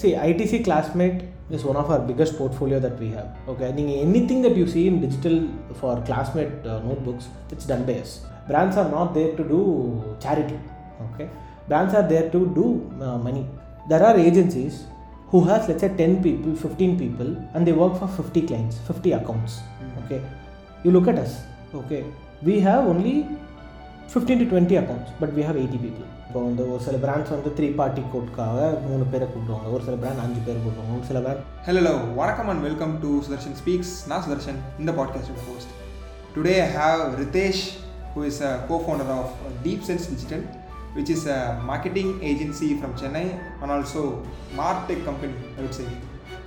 [0.00, 3.36] See, ITC Classmate is one of our biggest portfolio that we have.
[3.46, 3.72] Okay, I
[4.04, 8.22] anything that you see in digital for Classmate uh, notebooks, it's done by us.
[8.48, 10.58] Brands are not there to do charity.
[11.06, 11.28] Okay,
[11.68, 12.66] brands are there to do
[12.98, 13.46] uh, money.
[13.90, 14.86] There are agencies
[15.26, 19.12] who has let's say 10 people, 15 people, and they work for 50 clients, 50
[19.12, 19.58] accounts.
[19.58, 20.04] Mm.
[20.06, 20.22] Okay,
[20.82, 21.42] you look at us.
[21.74, 22.06] Okay,
[22.40, 23.28] we have only
[24.08, 26.06] 15 to 20 accounts, but we have 80 people.
[26.30, 28.58] இப்போ வந்து ஒரு சில brands வந்து three party கோட்காக
[28.88, 32.48] மூணு பேரை கூப்பிடுவாங்க ஒரு சில பிராண்ட் அஞ்சு பேர் கூப்பிடுவாங்க ஒரு சில பிராண்ட் ஹலோ ஹலோ வணக்கம்
[32.48, 35.72] and welcome to Sudarshan speaks நான் சுதர்ஷன் இந்த பாட்காஸ்டோட host
[36.36, 37.62] today I have Ritesh
[38.14, 38.76] who is a co
[39.16, 40.44] of deep sense digital
[40.94, 43.24] which is a marketing agency from Chennai
[43.60, 44.04] and also
[44.56, 45.96] martech company website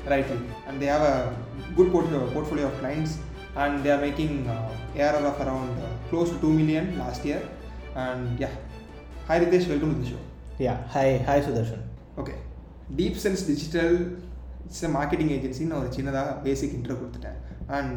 [0.08, 1.16] rightly and they have a
[1.76, 3.18] good port portfolio of clients
[3.56, 4.54] and they are making uh,
[4.98, 7.26] ARR of around uh, close to 2 million last
[9.28, 10.22] hi Ritesh, welcome to the show.
[10.64, 11.84] Ya hi hi Sudarshan
[12.22, 12.34] okay
[12.98, 13.94] deep sense digital
[14.66, 17.38] it's a marketing ஏஜென்சின்னு ஒரு சின்னதாக basic intro கொடுத்துட்டேன்.
[17.78, 17.94] And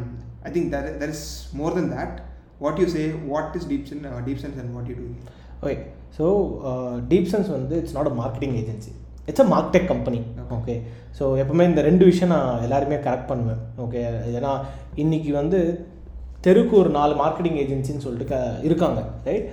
[0.47, 1.25] I think there there is
[1.59, 2.15] more than that
[2.63, 5.07] what you say what is deep sense deep sense and what you do
[5.63, 5.75] okay
[6.17, 6.25] so
[7.11, 8.93] deep sense வந்து it's not a marketing agency
[9.27, 10.21] it's a martech company
[10.57, 10.75] okay
[11.19, 14.01] so எப்பவுமே இந்த ரெண்டு விஷயம் நான் எல்லாருமே correct பண்ணுவேன் okay
[14.39, 14.53] ஏன்னா
[15.03, 15.59] இன்னைக்கு வந்து
[16.47, 18.37] தெருக்கு ஒரு நாலு மார்க்கெட்டிங் ஏஜென்சின்னு சொல்லிட்டு க
[18.67, 18.99] இருக்காங்க
[19.29, 19.47] right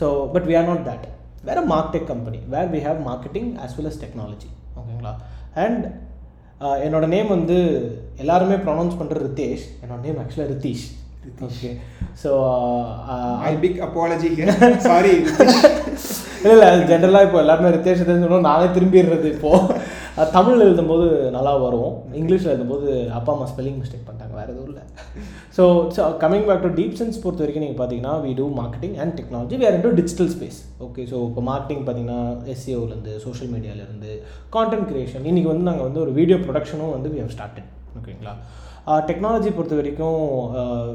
[0.00, 1.06] so but we are not that
[1.48, 5.12] வேற martech company where we have marketing as well as technology ஓகேங்களா
[5.64, 5.84] அண்ட்
[6.86, 7.58] என்னோட நேம் வந்து
[8.22, 9.66] எல்லாருமே ப்ரொனவுன்ஸ் பண்ணுற ரித்தேஷ்.
[9.82, 10.86] என்னோட நேம் ஆக்சுவலாக Ritheesh.
[11.46, 11.70] Okay
[12.22, 12.30] so
[13.48, 14.28] I beg apology
[14.88, 15.14] sorry
[16.42, 19.79] இல்லை இல்லை ஜென்ரலாக இப்போ எல்லாருமே ரித்தேஷ் சொன்னோம் நானே திரும்பிடுறது இப்போது
[20.34, 22.86] தமிழில் எழுதும்போது நல்லா வரும் இங்கிலீஷில் எழுதும்போது
[23.18, 24.84] அப்பா அம்மா ஸ்பெல்லிங் மிஸ்டேக் பண்ணிட்டாங்க வேறு எதுவும் இல்லை.
[25.56, 25.62] So
[25.96, 29.58] so coming back to deep sense பொறுத்த வரைக்கும் நீங்கள் பார்த்தீங்கன்னா we do marketing and technology
[29.64, 32.20] வேறு to digital space okay so இப்போ மார்க்கெட்டிங் பார்த்தீங்கன்னா
[32.54, 34.12] எஸ்சிஓலேருந்து சோஷியல் மீடியாவிலேருந்து
[34.56, 38.34] கான்டென்ட் கிரியேஷன் இன்றைக்கி வந்து நாங்கள் வந்து ஒரு வீடியோ ப்ரொடக்ஷனும் வந்து வி ஹவ் ஸ்டார்டட் ஓகேங்களா
[39.00, 40.20] டெக்னாலஜி பொறுத்த வரைக்கும்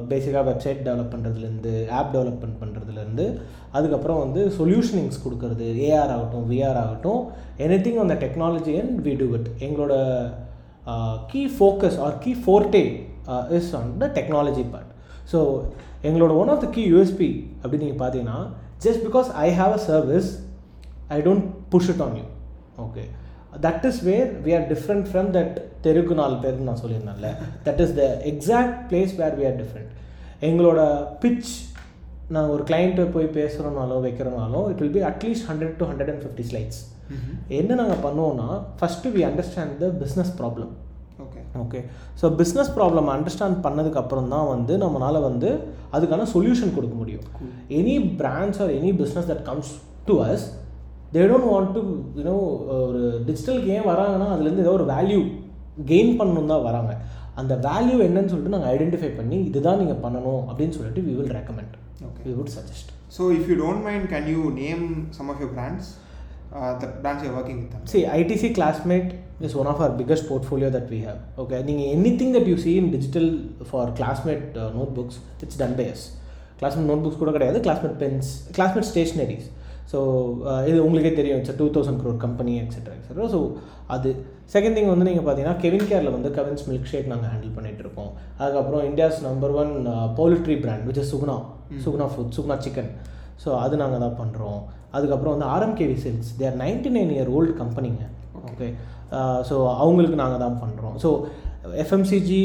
[0.08, 3.26] பேசிக்காக வெப்சைட் டெவலப் பண்ணுறதுலேருந்து ஆப் டெவலப்மெண்ட் பண்ணுறதுலேருந்து
[3.72, 7.22] அதுக்கப்புறம் வந்து சொல்யூஷனிங்ஸ் கொடுக்கறது ஏஆர் ஆகட்டும் விஆர் ஆகட்டும்
[7.60, 9.96] எனி திங் அந்த technology and we do it எங்களோட
[11.32, 12.84] key focus or key forte
[13.60, 14.92] is on the technology part
[15.32, 15.40] so
[16.04, 17.30] எங்களோட one of the key USP
[17.62, 18.40] அப்படின்னு நீங்கள் பார்த்தீங்கன்னா
[18.86, 20.30] just because I have a service
[21.10, 22.26] I don't push it on you
[22.86, 23.04] okay
[23.62, 27.30] that is where we are different from that தெருக்கு நாலு பேருக்கு நான் சொல்லியிருந்தேன்ல.
[27.68, 29.92] That is the exact place where we are different
[30.50, 30.80] எங்களோட
[31.24, 31.52] pitch
[32.36, 36.46] நான் ஒரு கிளைண்ட்டை போய் பேசுகிறனாலும் வைக்கிறனாலும் it will be at least hundred to hundred and fifty
[36.52, 36.82] slides
[37.60, 38.48] என்ன நாங்கள் பண்ணுவோம்னா
[38.80, 40.72] first we understand the business problem
[41.26, 41.80] okay okay
[42.22, 45.50] so business problem understand பண்ணதுக்கப்புறம் தான் வந்து நம்மளால் வந்து
[45.96, 47.26] அதுக்கான சொல்யூஷன் கொடுக்க முடியும்.
[47.80, 49.72] Any brands or any business that comes
[50.08, 50.46] to us
[51.14, 51.82] they don't want to
[52.20, 52.36] you know
[52.88, 55.22] ஒரு டிஜிட்டலுக்கு ஏன் வராங்கன்னா அதுலேருந்து ஏதோ ஒரு வேல்யூ
[55.92, 56.92] கெயின் பண்ணணும் தான் வராங்க
[57.42, 61.74] அந்த வேல்யூ என்னன்னு சொல்லிட்டு நாங்கள் ஐடென்டிஃபை பண்ணி இதுதான் நீங்கள் பண்ணணும் அப்படின்னு சொல்லிட்டு we will recommend
[62.02, 62.24] Okay.
[62.28, 64.84] We would suggest so if you don't mind can you name
[65.18, 65.90] some of your brands
[66.82, 70.88] the brands your working with See, ITC Classmate is one of our biggest portfolio that
[70.94, 71.20] we have.
[71.44, 73.26] Okay, நீங்கள் anything that you see in digital
[73.72, 76.04] for Classmate uh, notebooks, it's done by us.
[76.60, 79.46] Classmate notebooks கூட கிடையாது Classmate pens, Classmate stationaries.
[79.92, 79.98] ஸோ
[80.70, 81.40] இது உங்களுக்கே தெரியும்.
[81.42, 83.40] It's two thousand crore company etcetera etcetera so
[83.96, 84.10] அது
[84.54, 88.10] second thing வந்து நீங்கள் பார்த்தீங்கன்னா கெவின் கேரில் வந்து கவின்ஸ் மில்க் ஷேக் நாங்கள் ஹேண்டில் பண்ணிட்டு இருக்கோம்.
[88.42, 89.74] அதுக்கப்புறம் India's number one
[90.20, 91.38] poultry brand which is Suguna
[91.86, 92.92] Suguna food Suguna chicken
[93.44, 94.60] so அது நாங்கள் தான் பண்ணுறோம்
[94.98, 98.04] அதுக்கப்புறம் வந்து RMKV silks they're ninety nine year old கம்பெனிங்க
[98.52, 98.68] okay
[99.50, 101.10] so அவங்களுக்கு நாங்கள் தான் பண்ணுறோம் so
[101.84, 102.44] FMCG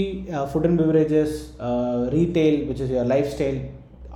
[0.50, 1.36] food and beverages
[2.16, 3.60] retail which is your lifestyle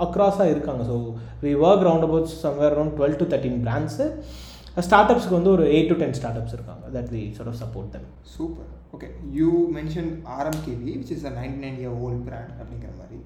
[0.04, 0.82] அக்ராஸாக இருக்காங்க.
[0.90, 0.96] So
[1.44, 4.06] we work round about somewhere around twelve to thirteen brands
[4.86, 7.90] start அப்ஸ்க்கு வந்து ஒரு eight to ten start ups இருக்காங்க that we sort of support
[7.96, 8.06] them
[8.36, 13.18] super okay you mention RMKV which is a ninety nine year old brand அப்படிங்கிற மாதிரி.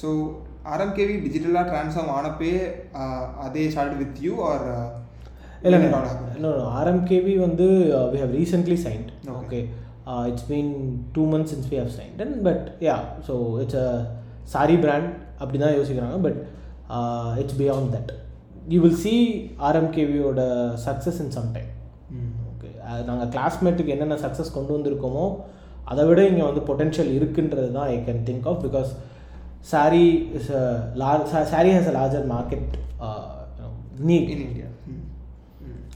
[0.00, 0.08] So
[0.72, 2.52] RMKV டிஜிட்டலாக transform ஆனப்பே
[3.46, 4.66] அதே start with you R
[5.66, 5.78] இல்லை
[6.38, 7.66] இன்னொரு ஆர்எம்கேவி வந்து
[8.14, 9.10] we have recently signed
[9.42, 9.60] okay
[10.30, 10.72] it's been
[11.14, 12.96] two months since we have signed and but ya
[13.28, 13.88] so it's a
[14.54, 15.08] sari brand
[15.40, 16.38] அப்படி தான் யோசிக்கிறாங்க but
[17.42, 18.12] it's beyond that
[18.74, 19.14] you will see
[19.68, 20.42] ஆர்எம்கேவியோட
[20.86, 21.70] success in some time
[22.52, 22.70] okay
[23.08, 25.26] நாங்கள் கிளாஸ்மேட்டுக்கு என்னென்ன success கொண்டு வந்திருக்கோமோ
[25.92, 28.92] அதை விட இங்கே வந்து பொட்டென்ஷியல் இருக்குன்றது தான் I can think of because
[29.72, 30.06] sari
[30.38, 30.64] is a
[31.02, 32.70] large sari has a larger market
[34.10, 34.68] need in India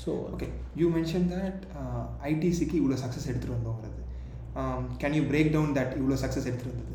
[0.02, 0.46] so okay
[0.80, 1.62] you mention that
[2.32, 3.94] ஐடிசிக்கு இவ்வளோ சக்ஸஸ் எடுத்துகிட்டு வந்தோங்கிறது.
[5.02, 6.94] Can you break down that இவ்வளோ சக்ஸஸ் எடுத்துகிட்டு வந்தது?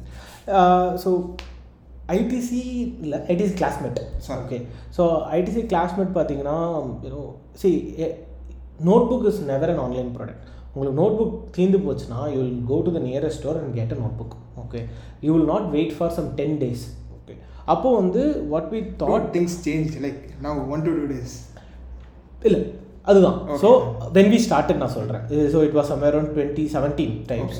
[1.03, 1.09] ஸோ
[2.13, 2.61] ஐடிசி
[3.03, 3.99] இல்லை ITC Classmate.
[4.37, 4.57] Okay
[4.97, 5.03] so
[5.37, 6.57] ITC Classmate பார்த்தீங்கன்னா
[7.05, 7.21] you know
[7.61, 7.69] see
[9.09, 12.93] notebook is never an online product உங்களுக்கு note book தீர்ந்து போச்சுன்னா you will go to
[12.95, 14.79] the nearest store and get a notebook okay
[15.25, 16.83] you will not wait for some ten days
[17.17, 17.35] okay
[17.73, 18.21] அப்போ வந்து
[18.53, 21.33] what we thought things changed like now one to two days.
[22.41, 22.61] இல்லை
[23.07, 23.37] அதுதான்.
[23.61, 23.69] So
[24.17, 25.23] when we started நான் சொல்கிறேன்
[25.53, 27.59] so it was somewhere around twenty seventeen times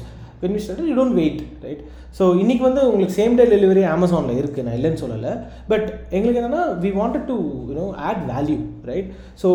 [0.51, 1.81] we started you don't wait right
[2.17, 5.31] so இன்றைக்கி வந்து உங்களுக்கு same day delivery அமேசானில் இருக்குது நான் இல்லைன்னு சொல்லலை.
[5.71, 5.85] பட்
[6.15, 7.35] எங்களுக்கு என்னென்னா we wanted to
[7.69, 8.57] you know add value
[8.89, 9.07] right
[9.43, 9.49] so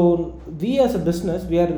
[0.63, 1.75] we as a business we are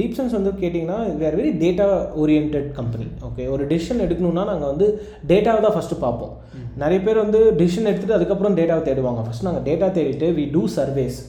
[0.00, 1.86] Deepsense வந்து கேட்டிங்கன்னா we are very data
[2.22, 4.88] oriented company okay ஒரு டிசிஷன் எடுக்கணும்னா நாங்கள் வந்து
[5.30, 6.34] டேட்டாவை தான் ஃபஸ்ட்டு பார்ப்போம்.
[6.82, 9.22] நிறைய பேர் வந்து டிசிஷன் எடுத்துகிட்டு அதுக்கப்புறம் டேட்டாவை தேடுவாங்க.
[9.28, 11.20] ஃபஸ்ட் நாங்கள் டேட்டா தேடிட்டு வி டூ சர்வேஸ்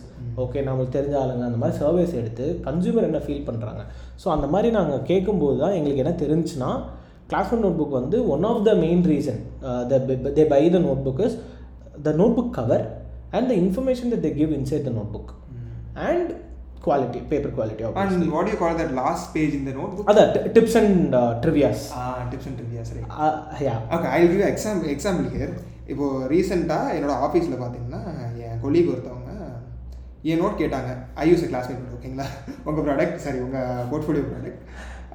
[0.43, 3.81] ஓகே நம்மளுக்கு தெரிஞ்ச ஆளுங்க அந்த மாதிரி சர்வேஸ் எடுத்து கன்சூமர் என்ன ஃபீல் பண்ணுறாங்க
[4.21, 6.69] ஸோ அந்த மாதிரி நாங்கள் கேட்கும்போது தான் எங்களுக்கு என்ன தெரிஞ்சுன்னா
[7.29, 9.41] கிளாஸ்ரூம் நோட் புக் வந்து one of the main reason
[10.37, 11.37] they buy the notebook is
[12.07, 12.85] the notebook cover
[13.35, 15.31] and the information that they give inside the notebook
[16.07, 16.31] and
[16.85, 20.05] quality paper quality And what do you call that last page in the notebook?
[20.11, 21.83] அதான் tips and trivias
[22.31, 23.07] tips and trivias, right?
[23.67, 25.53] Yeah okay I give example example here
[25.93, 28.01] இப்போ ரீசெண்டாக என்னோட ஆஃபீஸில் பார்த்தீங்கன்னா
[28.45, 29.31] என் colleague ஒருத்தவங்க
[30.31, 30.91] என் note கேட்டாங்க.
[31.21, 32.27] ஐ use classmate note ஓகேங்களா
[32.67, 34.61] உங்கள் ப்ராடக்ட் சாரி உங்கள் போர்ட்ஃபோலியோ ப்ராடக்ட்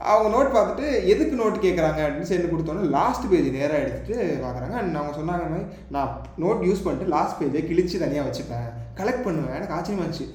[0.09, 4.77] அவங்க நோட் பார்த்துட்டு எதுக்கு நோட் கேட்குறாங்க அப்படின்னு சேர்ந்து கொடுத்தோன்னே லாஸ்ட் பேஜ் நேராக எடுத்துட்டு பார்க்குறாங்க.
[4.83, 5.67] அண்ட் அவங்க சொன்னாங்க மாதிரி
[5.97, 6.13] நான்
[6.45, 8.71] நோட் யூஸ் பண்ணிட்டு லாஸ்ட் பேஜை கிழிச்சு தனியாக வச்சுப்பேன்.
[9.01, 9.57] கலெக்ட் பண்ணுவேன்.
[9.59, 10.27] எனக்கு ஆச்சரியமாச்சு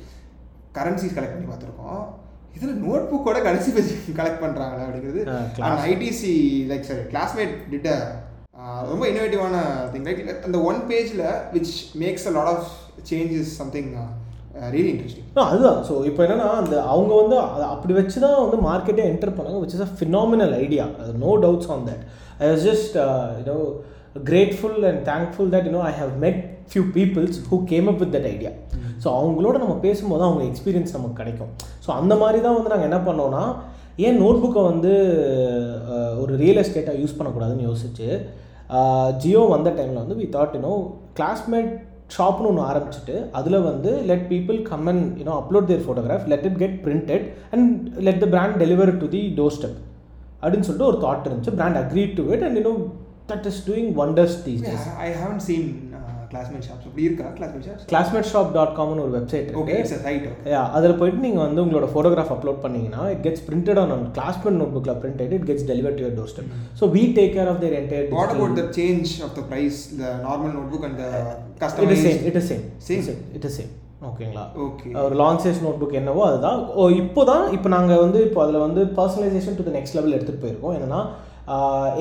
[0.78, 2.04] கரன்சிஸ் கலெக்ட் பண்ணி பார்த்துருக்கோம்.
[2.58, 3.90] இதில் நோட் புக்கோட கடைசி பேஜ்
[4.20, 5.24] கலெக்ட் பண்ணுறாங்களா அப்படிங்கிறது
[5.94, 6.34] ITC
[6.72, 7.90] like sorry Classmate did a
[8.92, 9.58] ரொம்ப இன்னோவேட்டிவான
[9.94, 11.26] திங் லைக் அந்த ஒன் பேஜில்
[11.56, 11.74] which
[12.04, 12.70] makes a lot of
[13.10, 13.90] changes something
[14.74, 15.80] really interesting No, அதுதான்.
[15.88, 19.76] ஸோ இப்போ என்னன்னா அந்த அவங்க வந்து அதை அப்படி வச்சு தான் வந்து மார்க்கெட்டே என்டர் பண்ணாங்க which
[19.78, 22.04] is a phenomenal idea அது no doubts on that
[22.40, 22.96] I was just
[23.40, 23.58] you know
[24.30, 26.42] grateful and thankful that you know I have met
[26.72, 28.52] few peoples who came up with that idea
[29.04, 31.52] so அவங்களோட நம்ம பேசும்போது அவங்க experience நமக்கு கிடைக்கும்.
[31.86, 33.44] So அந்த மாதிரி தான் வந்து நாங்கள் என்ன பண்ணோம்னா
[34.06, 34.94] ஏன் நோட் புக்கை வந்து
[35.92, 38.08] uh, ஒரு ரியல் எஸ்டேட்டாக யூஸ் பண்ணக்கூடாதுன்னு யோசிச்சு
[39.22, 40.74] ஜியோ வந்த டைமில் வந்து we thought you know
[41.18, 41.70] Classmate
[42.10, 46.60] ஷாப்னு ஒன்று ஆரம்பிச்சுட்டு அதில் வந்து let people come and you know upload their photograph let it
[46.60, 49.22] get printed and let the brand deliver to the
[49.58, 49.80] doorstep
[50.42, 51.56] அப்படின்னு சொல்லிட்டு ஒரு தாட் இருந்துச்சு.
[51.56, 52.74] Brand agree to it and you know
[53.30, 54.66] that is doing wonders these
[55.00, 55.68] I haven't seen
[56.36, 57.26] Classmate shops அப்படி இருக்கா?
[57.38, 61.46] Classmate shops Classmate shop dot காம்னு ஒரு website okay it's right okay அதில் போயிட்டு நீங்கள்
[61.46, 65.68] வந்து உங்களோட ஃபோட்டோகிராஃப் அப்லோட் பண்ணீங்கன்னா it gets printed on Classmate note புக்கில் printed it gets
[65.72, 66.52] deliver to doorstep
[66.82, 70.14] so we take care of their entire what about the change of the price the
[70.28, 71.02] normal notebook and
[71.86, 72.64] it is same it is same
[73.04, 73.20] Same?
[73.38, 73.72] It is same
[74.08, 76.60] ஓகேங்களா okay ஒரு long size note book என்னவோ அதுதான்.
[76.74, 80.44] ஓ இப்போ தான் இப்போ நாங்கள் வந்து இப்போ அதில் வந்து personalisation to the next level எடுத்துகிட்டு
[80.44, 80.76] போயிருக்கோம்.
[80.78, 81.00] என்னன்னா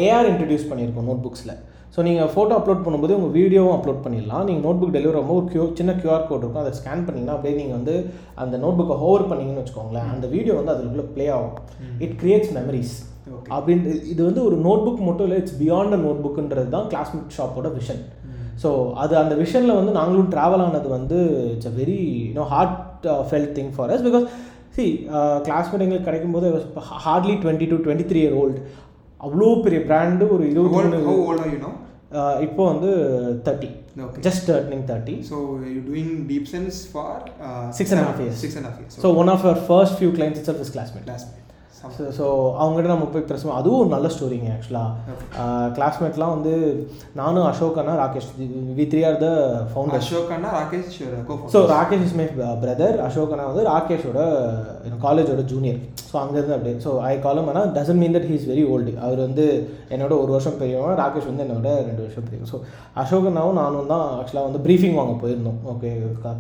[0.05, 1.55] ஏஆர் இன்ட்ரடியூஸ் பண்ணியிருக்கோம் நோட் புக்ஸில்
[1.95, 4.45] ஸோ நீங்கள் ஃபோட்டோ அப்லோட் பண்ணும்போது உங்கள் வீடியோவும் அப்லோட் பண்ணிடலாம்.
[4.49, 6.65] நீங்கள் நோட் புக் டெலிவரி ஆகும்போது ஒரு கியூ சின்ன கியூஆர் கோட் இருக்கும்.
[6.65, 7.95] அதை ஸ்கேன் பண்ணிங்கன்னா அப்படியே நீங்கள் வந்து
[8.45, 10.09] அந்த நோட் புக்கை ஹோவர் பண்ணீங்கன்னு வச்சுக்கோங்களேன்.
[10.15, 11.55] அந்த வீடியோ வந்து அதுக்குள்ளே ப்ளே ஆகும்.
[12.07, 12.95] It creates memories.
[13.57, 17.37] அப்படின்னு இது வந்து ஒரு நோட் புக் மட்டும் இல்லை இட்ஸ் பியாண்ட் அ நோட் புக்குன்றது தான் கிளாஸ்மேட்
[17.37, 18.03] ஷாப்போட விஷன்
[18.63, 18.71] ஸோ
[19.03, 21.19] அது அந்த விஷனில் வந்து நாங்களும் ட்ராவல் ஆனது வந்து
[21.55, 22.45] it's a very you know
[23.31, 24.27] heartfelt thing for us because
[24.77, 24.85] see
[25.47, 26.49] Classmate எங்களுக்கு கிடைக்கும்போது
[27.07, 28.61] hardly twenty to twenty three year old
[29.21, 30.45] அவ்வளோ பெரிய பிராண்டு ஒரு
[32.19, 32.91] uh, இப்போ வந்து
[33.47, 34.21] thirty Okay.
[34.27, 35.15] Just turning thirty
[36.31, 38.39] deep sense for uh, Six and a half years.
[38.45, 38.95] Six and a half years.
[39.03, 41.44] So one of our first few clients it's of Classmate classmate.
[41.97, 42.25] So so
[42.63, 43.57] அவங்ககிட்ட நம்ம போய் பேசுவோம்.
[43.61, 46.55] அதுவும் ஒரு நல்ல ஸ்டோரிங்க ஆக்சுவலாக கிளாஸ்மேட்லாம் வந்து
[47.21, 48.31] நானும் அசோக் அண்ணா Rakesh
[48.79, 49.29] we three are the
[50.37, 51.51] Anna, Rakesh, your co-founder.
[51.55, 52.27] So Rakesh is my
[52.63, 54.21] brother Ashok அண்ணா வந்து ராகேஷோட
[55.05, 55.81] காலேஜோட ஜூனியர்
[56.11, 59.45] ஸோ அங்கேருந்து அப்படியே ஸோ ஐ காலம் ஆனால் doesn't mean that he's very old அவர் வந்து
[59.95, 62.51] என்னோட ஒரு வருஷம் பெரியவன் ராகேஷ் வந்து என்னோட ரெண்டு வருஷம் பெரியவன்.
[62.53, 62.59] ஸோ
[63.03, 65.59] அசோக் அண்ணாவும் நானும் தான் ஆக்சுவலாக வந்து ப்ரீஃபிங் வாங்க போயிருந்தோம்.
[65.75, 65.91] ஓகே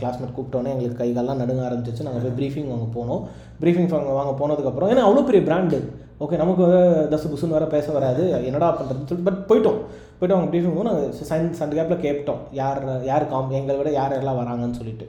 [0.02, 3.23] கிளாஸ்மேட் கூப்பிட்டோன்னே எங்களுக்கு கை கால்லாம் நடுங்க ஆரம்பிச்சிச்சு நாங்கள் போய் ப்ரீஃபிங் வாங்க போனோம்.
[3.62, 5.78] ப்ரீஃபிங் வாங்க வாங்க போனதுக்கப்புறம் ஏன்னா அவ்வளோ பெரிய பிராண்டு
[6.25, 6.80] ஓகே நமக்கு வந்து
[7.12, 8.23] தசு புசுன்னு வேறு பேச வராது.
[8.49, 9.78] என்னடா பண்ணுறதுன்னு சொல்லிட்டு பட் போயிட்டோம்.
[10.18, 12.80] போயிட்டு அவங்க ப்ரீஃபிங் போது நாங்கள் சயின்ஸ் அண்ட் கேப்பில் கேட்டோம் யார்
[13.11, 15.06] யார் காம் எங்களை விட யார் யாரெல்லாம் வராங்கன்னு சொல்லிட்டு.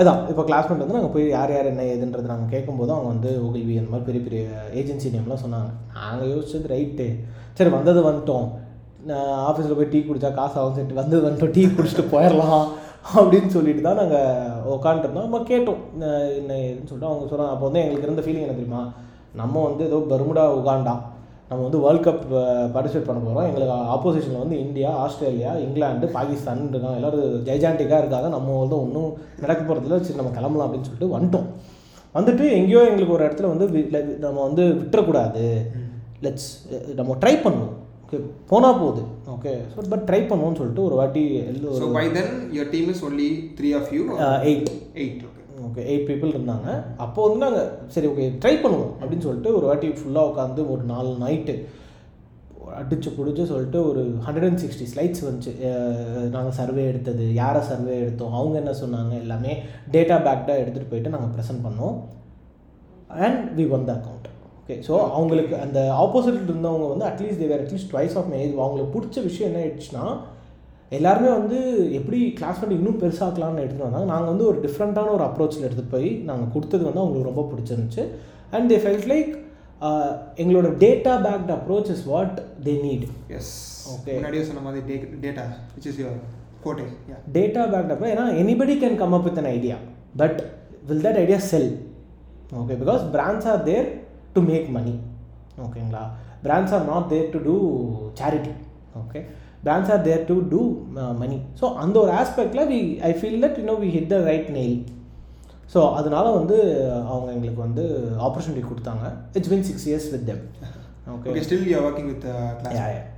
[0.00, 0.20] இதான்.
[0.30, 3.90] இப்போ கிளாஸ்மேட் வந்து நாங்கள் போய் யார் யார் என்ன ஏதுன்றது நாங்கள் கேட்கும்போது அவங்க வந்து ஒகில்வி அந்த
[3.94, 4.42] மாதிரி பெரிய பெரிய
[4.80, 5.70] ஏஜென்சி நேம்லாம் சொன்னாங்க.
[6.04, 7.06] நாங்கள் யோசிச்சது ரைட்டு
[7.58, 8.46] சரி வந்தது வந்துட்டோம்.
[9.48, 11.54] ஆஃபீஸில் போய் டீ குடித்தா காசு ஆகும் சரி வந்தது வந்துட்டோம்.
[11.56, 12.66] டீ குடிச்சிட்டு போயிடலாம்.
[13.14, 15.82] அப்படின்னு சொல்லிட்டு தான் நாங்கள் உட்காந்துருந்தோம் நம்ம கேட்டோம்
[16.38, 18.82] என்ன ஏதுன்னு சொல்லிட்டு அவங்க சொல்கிறாங்க அப்போ வந்து எங்களுக்கு இருந்த ஃபீலிங் என்ன தெரியுமா?
[19.40, 20.94] நம்ம வந்து ஏதோ பர்முடா உகாண்டா
[21.48, 22.24] நம்ம வந்து வேர்ல்ட் கப்
[22.74, 26.98] பார்ட்டிசிபேட் பண்ண போகிறோம் எங்களுக்கு ஆப்போசிஷனில் வந்து இந்தியா ஆஸ்திரேலியா இங்கிலாந்து பாகிஸ்தான் இருக்காங்க.
[27.00, 28.28] எல்லோரும் ஜெய்ஜாண்டிக்காக இருக்காங்க.
[28.36, 29.10] நம்ம வந்து ஒன்றும்
[29.42, 31.48] நடக்க போகிறதில்ல சரி நம்ம கிளம்பலாம் அப்படின்னு சொல்லிட்டு வந்துட்டோம்.
[32.18, 33.66] வந்துட்டு எங்கேயோ எங்களுக்கு ஒரு இடத்துல வந்து
[34.24, 35.44] நம்ம வந்து விட்டுறக்கூடாது.
[36.24, 36.50] லெட்ஸ்
[37.00, 37.74] நம்ம ட்ரை பண்ணுவோம்.
[38.04, 38.18] ஓகே
[38.50, 41.22] போனால் போகுது ஓகே ஸோ பட் ட்ரை பண்ணுவோம்னு சொல்லிட்டு ஒரு வாட்டி
[41.96, 43.28] by then your team is only
[43.58, 44.04] three of you.
[44.16, 44.68] or eight.
[44.68, 45.06] Okay.
[45.06, 45.32] Okay
[45.66, 49.88] okay eight people இருந்தாங்க அப்போ வந்து நாங்கள் சரி ஓகே ட்ரை பண்ணுவோம் அப்படின்னு சொல்லிட்டு ஒரு வாட்டி
[49.98, 51.54] ஃபுல்லாக உட்காந்து ஒரு நாலு நைட்டு
[52.76, 55.52] அடிச்சு பிடிச்சி சொல்லிட்டு ஒரு ஹண்ட்ரட் அண்ட் சிக்ஸ்டி ஸ்லைட்ஸ் வந்துச்சு
[56.34, 59.52] நாங்கள் சர்வே எடுத்தது யாரை சர்வே எடுத்தோம் அவங்க என்ன சொன்னாங்க எல்லாமே
[59.94, 61.96] டேட்டா பேக்டாக எடுத்துகிட்டு போயிட்டு நாங்கள் ப்ரெசென்ட் பண்ணோம்
[63.24, 64.28] and we won the account
[64.66, 69.22] okay so அவங்களுக்கு அந்த ஆப்போசிட்டில் இருந்தவங்க வந்து at least they were at least twice of மேஜ் அவங்களுக்கு பிடிச்ச
[69.26, 70.04] விஷயம் என்ன ஆயிடுச்சுன்னா
[70.92, 71.58] எல்லாருமே வந்து
[71.98, 74.08] எப்படி கிளாஸ் பண்ணி இன்னும் பெருசாக்கலாம்னு எடுத்துகிட்டு வந்தாங்க.
[74.12, 78.04] நாங்கள் வந்து ஒரு டிஃப்ரெண்ட்டான ஒரு அப்ரோச்சில் எடுத்துகிட்டு போய் நாங்கள் கொடுத்தது வந்து அவங்களுக்கு ரொம்ப பிடிச்சிருந்துச்சு.
[78.54, 79.30] அண்ட் தே ஃபெல்ட் லைக்
[80.42, 83.06] எங்களோட data backed approach is what they need
[83.38, 83.54] yes
[83.94, 84.14] Okay.
[84.14, 85.42] முன்னாடியே சொன்ன மாதிரி டேட்டா
[85.74, 86.16] விச் இஸ் யுவர்
[86.64, 86.84] கோட்டை
[87.36, 89.76] டேட்டா பேக்ட் அப்ரோச் ஏன்னா anybody can come up with an idea
[90.22, 90.40] but
[90.88, 91.70] will that idea sell
[92.62, 93.86] okay because brands are there
[94.36, 94.94] to make money
[95.66, 96.04] ஓகேங்களா
[96.44, 97.56] brands are not there to do
[98.20, 98.52] charity
[99.02, 99.20] okay
[99.64, 100.60] brands are there to do
[101.22, 104.76] money so அந்த ஒரு ஆஸ்பெக்டில் we I feel that you know we hit the right nail
[105.72, 106.56] so அதனால வந்து
[107.08, 107.84] அவங்க எங்களுக்கு வந்து
[108.26, 109.06] opportunity கொடுத்தாங்க.
[109.34, 110.42] It's been six years with them
[111.14, 112.26] okay still you working with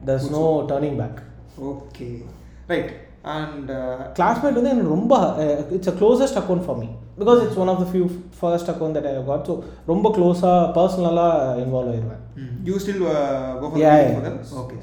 [0.05, 1.19] theirs no turning back
[1.71, 2.09] okay
[2.69, 2.91] right
[3.35, 3.71] and
[4.17, 5.15] Classmate வந்து எனக்கு ரொம்ப
[5.77, 6.89] it's a closest account for me
[7.21, 8.07] because it's one of the few
[8.39, 9.55] first account that I got so
[9.93, 12.23] ரொம்ப க்ளோஸாக பர்சனலாக involve ஆயிடுவேன்
[12.69, 13.05] you still
[13.69, 14.79] okay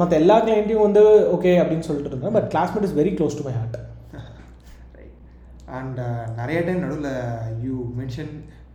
[0.00, 1.02] மற்ற எல்லா கிளைண்ட்டையும் வந்து
[1.36, 3.76] ஓகே அப்படின்னு சொல்லிட்டு இருந்தேன் but Classmate is very close to my heart
[4.98, 5.14] right
[5.78, 5.98] and
[6.40, 7.10] நிறைய டைம் நடுவில்
[7.66, 8.32] யூ மென்ஷன்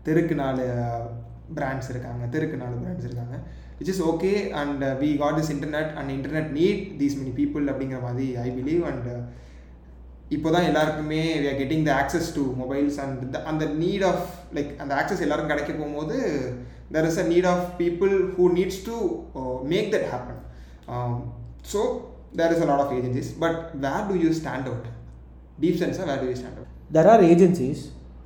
[0.07, 0.65] தெருக்கு நாலு
[1.57, 2.23] பிராண்ட்ஸ் இருக்காங்க.
[2.33, 3.35] தெருக்கு நாலு பிராண்ட்ஸ் இருக்காங்க.
[3.79, 7.99] Which is okay and we got this internet and internet need these many people அப்படிங்கிற
[8.07, 9.07] மாதிரி ஐ பிலீவ் அண்ட்
[10.31, 14.25] இப்போ தான் எல்லாருக்குமே we are getting the access to mobiles and அந்த நீட் ஆஃப்
[14.57, 16.17] லைக் அந்த ஆக்சஸ் எல்லாரும் கிடைக்க போகும்போது
[16.95, 18.95] there is a need of people who needs to
[19.73, 20.39] make that happen
[21.73, 21.81] so
[22.39, 24.87] there is a lot of agencies but where do you stand out
[25.63, 27.79] deep சென்ஸாக where do you stand out there are agencies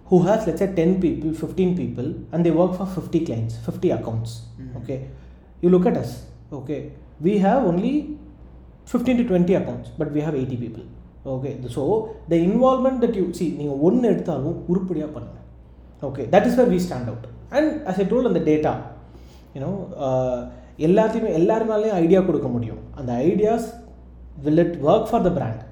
[0.07, 3.91] who has let's say 10 people 15 people and they work for 50 clients 50
[3.97, 4.71] accounts Mhm.
[4.79, 4.97] okay?
[5.63, 6.11] You look at us
[6.59, 6.79] okay?
[7.19, 7.93] We have only
[8.87, 10.85] 15 to 20 accounts but we have 80 people.
[11.33, 11.83] Okay so
[12.31, 15.39] the involvement that you see நீங்கள் ஒன்று எடுத்தாலும் உருப்படியாக பண்ணுங்க.
[16.07, 17.23] Okay that is where we stand out.
[17.57, 18.73] And as i told அந்த data
[19.55, 19.71] you know
[20.87, 22.81] எல்லாத்தையுமே எல்லாருனாலையும் idea கொடுக்க முடியும்.
[22.99, 23.67] அந்த ideas
[24.45, 25.63] will it work for the brand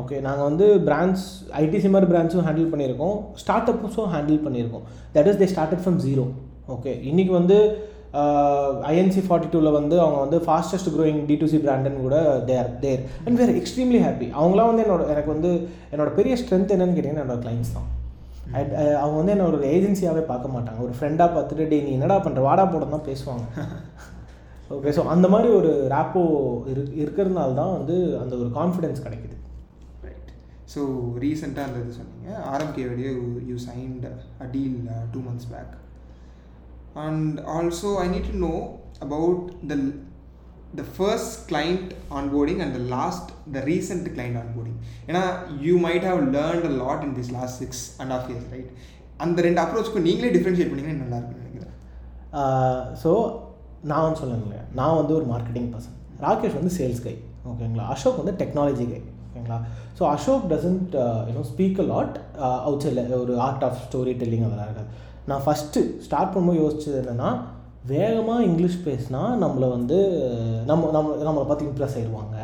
[0.00, 1.26] okay நாங்கள் வந்து பிராண்ட்ஸ்
[1.64, 3.18] ஐடி சிம்மர் பிராண்ட்ஸும் ஹேண்டில் பண்ணியிருக்கோம்.
[3.42, 4.84] ஸ்டார்ட் அப்ஸும் ஹேண்டில் பண்ணியிருக்கோம்.
[5.14, 6.24] That is they started from zero
[6.74, 7.58] okay இன்றைக்கி வந்து
[8.92, 12.18] ஐஎன்சி ஃபார்ட்டி டூவில் வந்து அவங்க வந்து fastest growing D to C பிராண்டுன்னு கூட
[12.50, 15.50] there there and where extremely happy அவங்களாம் வந்து என்னோட எனக்கு வந்து
[15.94, 17.88] என்னோட பெரிய ஸ்ட்ரென்த் என்னன்னு கேட்டிங்கன்னா என்னோட கிளைண்ட்ஸ் தான்.
[19.02, 20.80] அவங்க வந்து என்ன ஒரு ஏஜென்சியாகவே பார்க்க மாட்டாங்க.
[20.86, 23.46] ஒரு ஃப்ரெண்டாக பார்த்துட்டு டே நீ என்னடா பண்ணுற வாடா போட தான் பேசுவாங்க.
[24.76, 26.22] ஓகே ஸோ அந்த மாதிரி ஒரு ரேப்போ
[26.70, 29.36] இரு இருக்கிறதுனால தான் வந்து அந்த ஒரு கான்ஃபிடென்ஸ் கிடைக்குது.
[30.06, 30.30] ரைட்
[30.74, 30.80] ஸோ
[31.24, 32.28] ரீசெண்டாக அந்த இது சொன்னீங்க.
[32.52, 33.10] ஆர்எம்கேவோடைய
[33.50, 34.06] you signed
[34.44, 34.78] a deal
[35.14, 35.74] two months back
[37.04, 38.54] and also I need to know
[39.00, 39.76] about the
[40.74, 45.22] the first client onboarding and the last the recent client onboarding ஏன்னா
[45.66, 48.70] you might have learnt a lot in this last six and of years right
[49.24, 51.74] அந்த ரெண்டு அப்ரோச்சுக்கும் நீங்களே differentiate பண்ணிங்கன்னா நல்லா நினைக்கிறேன்.
[53.02, 53.10] So
[53.90, 57.14] நான் வந்து சொன்னேன் நான் வந்து ஒரு மார்க்கெட்டிங் பர்சன் ராகேஷ் வந்து சேல்ஸ் கை
[57.50, 59.58] ஓகேங்களா அசோக் வந்து டெக்னாலஜி கை ஓகேங்களா
[59.98, 60.94] so Ashok doesn't
[61.28, 62.16] you know speak a lot
[62.66, 64.90] out சைடில் ஒரு ஆர்ட் ஆஃப் ஸ்டோரி டெல்லிங் அதெல்லாம் இருக்காது
[65.26, 67.30] நான் ஃபஸ்ட்டு ஸ்டார்ட் பண்ணும்போது யோசிச்சது என்னென்னா
[67.92, 69.98] வேகமாக இங்கிலீஷ் பேசினா நம்மளை வந்து
[70.70, 72.36] நம்ம நம்ம நம்மளை பார்த்து இம்ப்ரெஸ் ஆயிடுவாங்க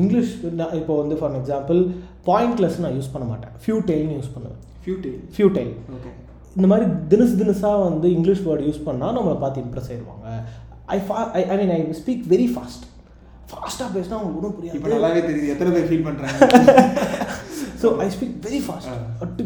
[0.00, 1.80] இங்கிலீஷ் நான் இப்போ வந்து ஃபார் எக்ஸாம்பிள்
[2.28, 3.54] பாயிண்ட்லெஸ் நான் யூஸ் பண்ண மாட்டேன்.
[3.62, 4.60] ஃபியூ டெய்ல்னு யூஸ் பண்ணுவேன்.
[4.84, 6.10] ஃபியூட்டில் ஃபியூ டெய்ல் ஓகே
[6.56, 10.26] இந்த மாதிரி தினசு தினசாக வந்து இங்கிலீஷ் வேர்டு யூஸ் பண்ணால் நம்மளை பார்த்து இம்ப்ரெஸ் ஆயிடுவாங்க
[10.94, 12.84] ஐ ஃபா I I mean I speak very fast
[13.50, 15.50] ஃபாஸ்ட்டாக பேசினா அவங்களுக்கு ஒன்றும் இப்போ புரியாது நல்லாவே தெரியுது.
[15.54, 16.38] எத்தனை பேர் ஃபீல் பண்ணுறாங்க
[17.82, 19.40] so I speak very fast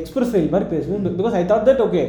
[0.00, 1.06] express fail மாதிரி பேசுவேன்.
[1.18, 2.02] Because I thought that okay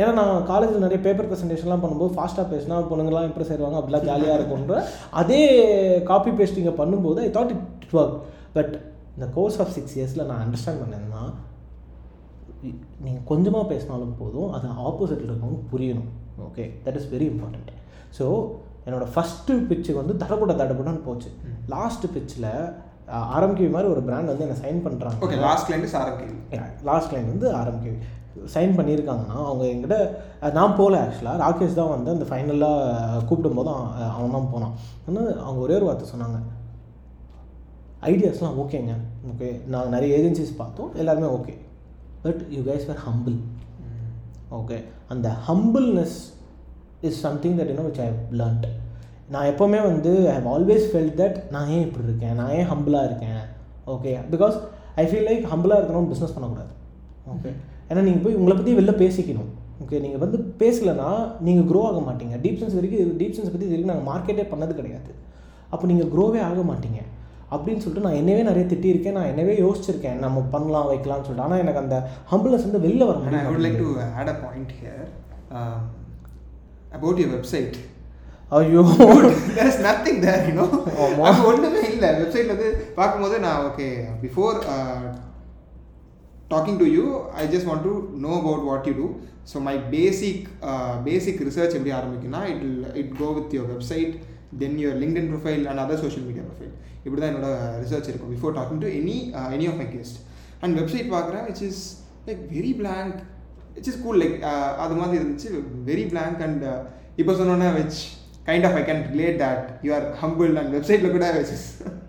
[0.00, 4.76] ஏன்னா நான் காலேஜில் நிறைய பேப்பர் ப்ரெசன்டேஷன்லாம் பண்ணும்போது ஃபாஸ்ட்டாக பேசினா பொண்ணுங்களாம் இம்ப்ரெஸ் ஆயிடுவாங்க அப்படிலாம் ஜாலியாக இருக்கும்ன்ற.
[5.22, 5.40] அதே
[6.10, 8.16] காப்பி பேஸ்டிங்கை பண்ணும்போது I thought it work
[8.56, 8.72] but
[9.16, 11.22] இந்த கோர்ஸ் ஆஃப் சிக்ஸ் இயர்ஸில் நான் அண்டர்ஸ்டாண்ட் பண்ணேன்னா
[13.04, 16.10] நீங்கள் கொஞ்சமாக பேசினாலும் போதும் அது ஆப்போசிட்டில் இருக்கவங்க புரியணும்.
[16.46, 17.70] Okay that is very important
[18.18, 18.24] so
[18.86, 21.28] என்னோடய ஃபஸ்ட்டு பிச்சு வந்து தடப்பட தடப்படன்னு போச்சு.
[21.46, 21.56] ம்.
[21.74, 22.48] லாஸ்ட் பிச்சில்
[23.30, 26.36] ஆரம்பிக்க மாதிரி ஒரு பிராண்ட் வந்து என்னை சைன் பண்ணுறாங்க okay last client RMKV
[26.84, 28.12] last line வந்து ஆரம்பிக்க
[28.54, 29.96] சைன் பண்ணியிருக்காங்கன்னா அவங்க என்கிட்ட
[30.42, 32.80] அஹ், நான் போகல ஆக்சுவலாக ராகேஷ் தான் வந்து அந்த ஃபைனலாக
[33.28, 34.74] கூப்பிடும்போது அவன் அவன் தான் போனான்.
[35.06, 36.38] வந்து அவங்க ஒரே ஒரு வார்த்தை சொன்னாங்க.
[38.02, 38.94] ஐடியாஸ்லாம் ஓகேங்க.
[39.30, 40.90] ஓகே நாங்கள் நிறைய ஏஜென்சிஸ் பார்த்தோம்.
[40.96, 41.54] எல்லாருமே okay
[42.22, 43.38] but you guys were humble
[44.52, 44.76] okay
[45.08, 46.18] அந்த humbleness
[47.02, 48.66] is something that you know which I learnt
[49.34, 52.34] நான் எப்போவுமே வந்து I have always felt that நான் ஏன் இப்படி இருக்கேன்?
[52.40, 53.40] நான் ஏன் ஹம்பிளாக இருக்கேன்?
[53.94, 54.56] Okay because
[55.02, 56.72] I feel like ஹம்பிளாக இருக்கணும் பிஸ்னஸ் பண்ணக்கூடாது.
[57.32, 57.50] ஓகே
[57.88, 59.50] ஏன்னா நீங்கள் போய் உங்களை பற்றி வெளில பேசிக்கணும்.
[59.82, 61.08] ஓகே நீங்கள் வந்து பேசலைன்னா
[61.46, 62.36] நீங்கள் க்ரோ ஆக மாட்டீங்க.
[62.44, 65.10] டீப் சென்ஸ் வரைக்கும் டீப் சென்ஸ் பற்றி இது வரைக்கும் நாங்கள் மார்க்கெட்டே பண்ணது கிடையாது.
[65.72, 67.00] அப்போ நீங்கள் க்ரோவே ஆக மாட்டீங்க.
[67.54, 69.16] அப்படின்னு சொல்லிட்டு நான் என்னவே நிறைய திட்டியிருக்கேன்.
[69.18, 70.22] நான் என்னவே யோசிச்சிருக்கேன்.
[70.24, 71.46] நம்ம பண்ணலாம் வைக்கலாம்னு சொல்லிட்டு.
[71.48, 71.96] ஆனால் எனக்கு அந்த
[72.32, 73.90] ஹம்பிள்னஸ் வந்து வெளில வர முடியும் to
[74.20, 75.04] add a point here
[75.58, 75.82] um,
[76.98, 77.76] about your website.
[78.52, 78.82] ஐயோ.
[80.24, 80.66] There, you know.
[81.04, 81.22] ஆமா.
[81.28, 82.08] அது ஒன்றுமே இல்லை.
[82.18, 83.86] வெப்சைட் வந்து பார்க்கும்போது நான் okay
[84.24, 84.56] before
[86.52, 87.04] talking to you
[87.42, 87.92] I just want to
[88.24, 89.06] know about what you do
[89.52, 90.44] so my basic
[91.08, 92.64] basic research எப்படி ஆரம்பிக்குன்னா it
[93.00, 94.12] it go with your website
[94.60, 96.74] then your LinkedIn profile and other social media profile
[97.04, 97.48] இப்படி தான் என்னோட
[97.84, 98.32] research இருக்கும்.
[98.34, 99.16] Before talking to any
[99.56, 100.18] any of my guest
[100.62, 101.82] and website பார்க்குறேன் which is
[102.28, 103.16] like very blank.
[103.78, 104.36] It's is cool like
[104.84, 105.50] அது மாதிரி இருந்துச்சு.
[105.90, 106.64] Very blank and
[107.22, 108.00] இப்போ சொன்னோன்னே which
[108.48, 111.56] kind of I can relate that you are humble and வெப்சைட்டில் கூட வச்சு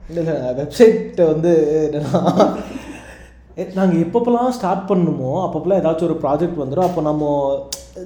[0.10, 1.53] இல்லை இல்லை வெப்சைட்டை வந்து
[3.77, 7.32] நாங்கள் எப்பப்போலாம் ஸ்டார்ட் பண்ணுமோ அப்பப்போலாம் ஏதாச்சும் ஒரு ப்ராஜெக்ட் வந்துடும் அப்போ நம்ம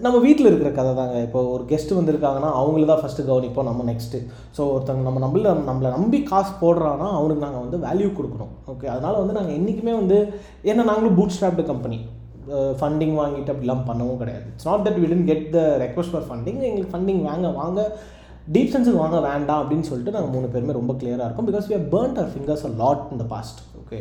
[0.03, 1.15] நம்ம வீட்டில் இருக்கிற கதை தாங்க.
[1.25, 4.19] இப்போ ஒரு கெஸ்ட் வந்திருக்காங்கன்னா அவங்கள தான் ஃபஸ்ட்டு கவனிப்போம் நம்ம நெக்ஸ்ட்டு
[4.57, 8.53] ஸோ ஒருத்தங்க நம்ம நம்மள நம்மளை நம்பி காசு போடுறான்னா அவனுக்கு நாங்கள் வந்து வேல்யூ கொடுக்கணும்.
[8.73, 10.19] ஓகே அதனால் வந்து நாங்கள் என்றைக்குமே வந்து
[10.69, 11.99] ஏன்னா நாங்களும் பூட் ஸ்டாப்டு கம்பெனி
[12.79, 14.45] ஃபண்டிங் வாங்கிட்டு அப்படிலாம் பண்ணவும் கிடையாது.
[14.53, 17.81] It's not that we get the request for funding எங்களுக்கு ஃபண்டிங் வாங்க வாங்க
[18.55, 21.47] டீப் சென்ஸுக்கு வாங்க வேண்டாம் அப்படின்னு சொல்லிட்டு நாங்கள் மூணு பேருமே ரொம்ப கிளியராக இருக்கும்.
[21.49, 23.99] Because we have burnt our fingers a lot in the past okay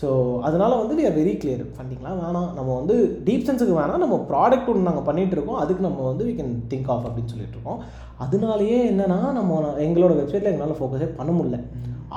[0.00, 0.08] so
[0.46, 2.48] அதனால் வந்து வி ஆர் வெரி கிளியர் ஃபண்டிங்லாம் வேணாம்.
[2.56, 2.94] நம்ம வந்து
[3.26, 4.02] டீப் சென்ஸுக்கு வேணாம்.
[4.04, 5.60] நம்ம ப்ராடக்ட் ஒன்று நாங்கள் பண்ணிகிட்டு இருக்கோம்.
[5.62, 7.80] அதுக்கு நம்ம வந்து வி கேன் திங்க் ஆஃப் அப்படின்னு சொல்லிட்டு இருக்கோம்.
[8.24, 11.60] அதனாலேயே என்னென்னா நம்ம எங்களோட வெப்சைட்டில் எங்களால் ஃபோக்கஸே பண்ண முடியல.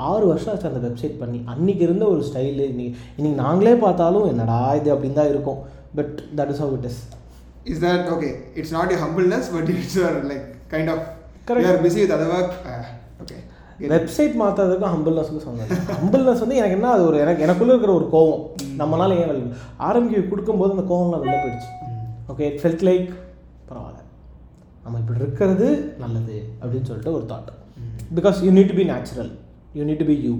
[0.08, 1.38] ஆறு வருஷம் ஆச்சு அந்த வெப்சைட் பண்ணி.
[1.52, 5.60] அன்றைக்கி இருந்த ஒரு ஸ்டைலு இன்னைக்கு இன்னைக்கு நாங்களே பார்த்தாலும் என்னடா இது அப்படின்னு தான் இருக்கும்.
[6.00, 7.00] But that is how it is
[7.72, 9.00] is that okay it's not your
[9.54, 10.12] but but it's your
[10.74, 11.06] kind of
[12.72, 12.84] uh,
[13.22, 13.40] okay.
[13.78, 13.92] Get it.
[13.92, 18.42] Website மாற்றுறதுக்கும் ஹம்பிள்னஸ்க்கும் சொன்னது ஹம்பிள்னஸ் வந்து எனக்கு என்ன அது ஒரு எனக்கு எனக்குள்ளே இருக்கிற ஒரு கோவம்.
[18.80, 19.56] நம்மளால ஏன் வெளில
[19.88, 21.70] ஆரம்பிக்க கொடுக்கும்போது அந்த கோவம்லாம் வெளில போயிடுச்சு.
[22.32, 23.10] ஓகே இட் ஃபெல்ட் லைக்
[23.70, 24.02] பரவாயில்ல.
[24.84, 27.50] நம்ம இப்படி இருக்கிறது நல்லது அப்படின்னு சொல்லிட்டு ஒரு thought
[28.18, 29.30] because you need to be natural
[29.78, 30.34] you need to be you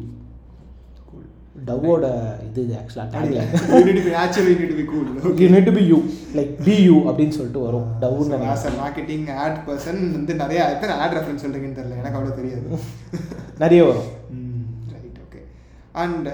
[1.68, 2.04] டவ்வோட
[2.46, 3.22] இது இது ஆக்சுவலாக
[4.48, 5.06] need to be cool
[5.40, 5.98] you need to be you
[6.38, 7.88] like be you அப்படின்னு சொல்லிட்டு வரும்.
[8.02, 11.98] டவ்னு as a marketing ad person வந்து நிறைய எத்தனை ad reference சொல்றீங்கன்னு தெரியல.
[12.02, 12.80] எனக்கு அவ்வளோ தெரியாது.
[13.64, 14.08] நிறைய வரும்.
[14.94, 15.42] ரைட் ஓகே
[16.04, 16.28] அண்ட்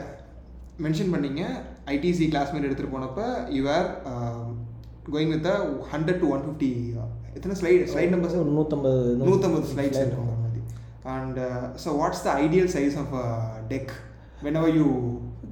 [0.87, 1.43] மென்ஷன் பண்ணீங்க
[1.97, 3.21] ஐடிசி கிளாஸ்மேட் எடுத்துகிட்டு போனப்ப
[3.59, 3.89] you are
[5.15, 5.51] going with
[5.93, 6.71] hundred to one fifty
[7.39, 10.33] எத்தனை ஸ்லைட் ஸ்லைட் நம்பர்ஸ் நூற்றம்பது நூற்றம்பது ஸ்லைட்ஸ் இருக்கும்.
[11.17, 11.39] And
[11.85, 13.15] so what's the ideal size of
[13.73, 13.93] deck
[14.61, 14.87] whenever you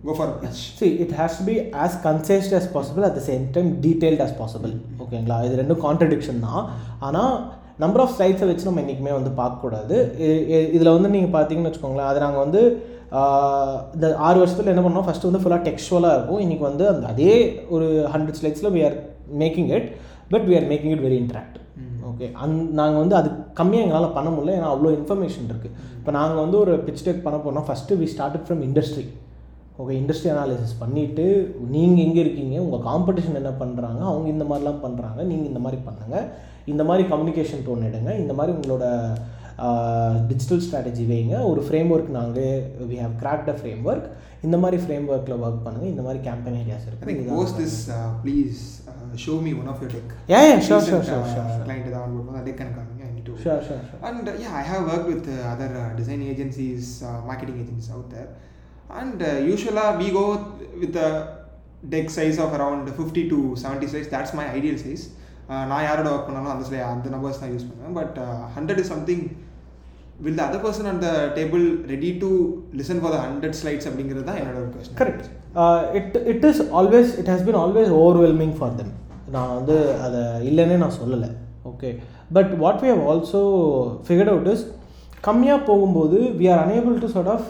[0.07, 3.45] go for pitch see it has to be as concise as possible at the same
[3.55, 4.73] time detailed as possible.
[5.03, 6.65] ஓகேங்களா இது ரெண்டும் contradiction தான்.
[7.07, 7.35] ஆனால்
[7.83, 9.97] number of ஸ்லைட்ஸை வச்சு நம்ம என்றைக்குமே வந்து பார்க்கக்கூடாது
[10.77, 12.63] இதில் வந்து நீங்கள் பார்த்தீங்கன்னு வச்சுக்கோங்களேன் அது நாங்கள் வந்து
[13.97, 15.07] இந்த ஆறு வருஷத்தில் என்ன பண்ணோம்?
[15.09, 16.43] ஃபஸ்ட்டு வந்து ஃபுல்லாக டெக்ஸ்டுவலாக இருக்கும்.
[16.45, 17.35] இன்றைக்கி வந்து அந்த அதே
[17.75, 18.95] ஒரு ஹண்ட்ரட் ஸ்லைட்ஸில் we are
[19.43, 19.89] making it
[20.33, 21.59] but we are making it very interact
[22.15, 23.29] okay அந் நாங்கள் வந்து அது
[23.61, 24.57] கம்மியாக எங்களால் பண்ண முடியல.
[24.59, 28.47] ஏன்னா அவ்வளோ இன்ஃபர்மேஷன் இருக்குது இப்போ நாங்கள் வந்து ஒரு பிச் டெக் பண்ண போனால் first we started
[28.49, 29.05] from industry
[29.83, 31.25] okay industry analysis பண்ணிவிட்டு
[31.75, 36.17] நீங்கள் எங்கே இருக்கீங்க உங்கள் காம்படிஷன் என்ன பண்ணுறாங்க அவங்க இந்த மாதிரிலாம் பண்ணுறாங்க நீங்கள் இந்த மாதிரி பண்ணுங்க.
[36.73, 38.11] இந்த மாதிரி கம்யூனிகேஷன் டோன் எடுங்க.
[38.21, 38.85] இந்த மாதிரி உங்களோட
[40.31, 41.35] டிஜிட்டல் ஸ்ட்ராட்டஜி வைங்க.
[41.51, 43.57] ஒரு ஃப்ரேம் ஒர்க் நாங்கள் we have cracked a
[43.91, 44.07] framework
[44.47, 47.09] இந்த மாதிரி ஃப்ரேம் ஒர்க்கில் ஒர்க் பண்ணுங்கள் இந்த மாதிரி கேம்பெயின் ஐடியாஸ் இருக்குது
[47.61, 47.77] this,
[48.89, 50.03] uh, please uh, show me one of your deck.
[50.27, 51.65] Yeah, yeah, sure, Recent, sure, sure, uh, sure, sure.
[51.65, 53.01] Client that would want deck and coming.
[53.01, 53.35] I need to.
[53.45, 56.85] Sure sure sure And uh, yeah, I have worked with uh, other uh, design agencies,
[57.03, 58.29] uh, marketing agencies out there.
[58.93, 60.27] And uh, usually we go
[60.83, 61.11] with a
[61.89, 64.09] deck size of around 50 to 70 size.
[64.09, 65.05] That's my ideal size.
[65.45, 68.19] Uh, நான் யாரோட work பண்ணாலும் அந்த சில அந்த numbers தான் use பண்ணுவேன் but
[68.55, 69.25] hundred is something
[70.25, 72.29] will the other person அந்த table ready to
[72.81, 75.27] listen for the hundred slides அப்படிங்கிறது தான் என்னோட ஒரு question correct
[75.99, 78.93] it it is always it has been always overwhelming for them
[79.35, 81.31] நான் வந்து அதை இல்லைன்னே நான் சொல்லலை.
[81.71, 81.91] Okay
[82.37, 83.41] but what we have also
[84.07, 84.65] figured out is
[85.27, 87.47] கம்மியாக போகும்போது we are unable to sort of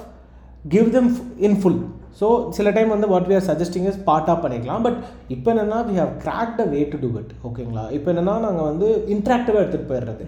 [0.74, 1.10] give them
[1.46, 1.80] in full
[2.20, 4.82] so சில time வந்து what we are suggesting is பார்ட்டாக பண்ணிக்கலாம்.
[4.86, 4.98] பட்
[5.34, 8.88] இப்போ என்னென்னா we have cracked a way to do it ஓகேங்களா இப்போ என்னென்னா நாங்கள் வந்து
[9.14, 10.26] இன்ட்ராக்டிவாக எடுத்துகிட்டு போயிடுறது.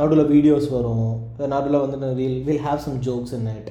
[0.00, 1.08] நடுவில் வீடியோஸ் வரும்.
[1.54, 3.70] நடுவில் வந்து will will have some jokes in it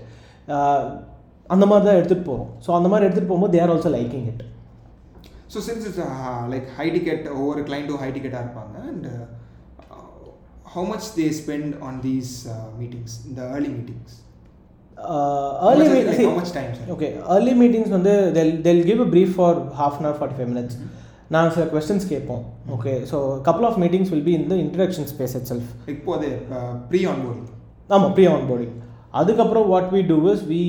[1.54, 4.42] அந்த மாதிரி தான் எடுத்துகிட்டு போகிறோம் ஸோ அந்த மாதிரி எடுத்துகிட்டு போகும்போது there also liking it
[5.54, 6.02] so since it's
[6.54, 9.08] like high ticket ஒவ்வொரு கிளைண்ட்டும் ஹை டிக்கெட்டாக இருப்பாங்க and
[10.74, 12.34] how much they spend on these
[12.80, 14.16] meetings இந்த early meetings
[15.68, 16.32] early meeting?
[16.94, 20.50] Okay early meetings வந்து they'll they'll give a brief for half an hour forty five
[20.54, 20.78] minutes
[21.34, 22.44] நாங்கள் சில questions கேட்போம்.
[22.76, 26.30] Okay so couple of meetings will be இந்த introduction space itself இப்போ அது
[26.92, 27.50] pre onboarding
[27.90, 28.76] ஆமாம் pre onboarding
[29.22, 30.62] அதுக்கப்புறம் what we do is we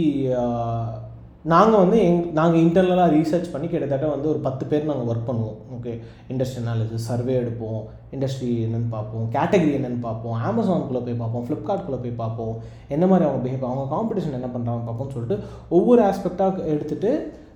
[1.52, 5.58] நாங்கள் வந்து எங் நாங்கள் இன்டர்னலாக ரீசர்ச் பண்ணி கிட்டத்தட்ட வந்து ஒரு பத்து பேர் நாங்கள் ஒர்க் பண்ணுவோம்.
[5.76, 5.92] ஓகே
[6.30, 7.82] இண்டஸ்ட்ரி அனாலிசிஸ் சர்வே எடுப்போம்.
[8.12, 9.26] இண்டஸ்ட்ரி என்னென்னு பார்ப்போம்.
[9.32, 10.36] கேட்டகரி என்னென்னு பார்ப்போம்.
[10.48, 11.46] அமேசான்குள்ளே போய் பார்ப்போம்.
[11.46, 12.54] ஃப்ளிப்கார்ட்குள்ளே போய் பார்ப்போம்.
[12.88, 17.12] என்ன மாதிரி அவங்க பிஹேவ் அவங்க காம்படிஷன் என்ன பண்ணுறாங்க பார்ப்போம்னு சொல்லிட்டு ஒவ்வொரு ஆஸ்பெக்டாக எடுத்துகிட்டு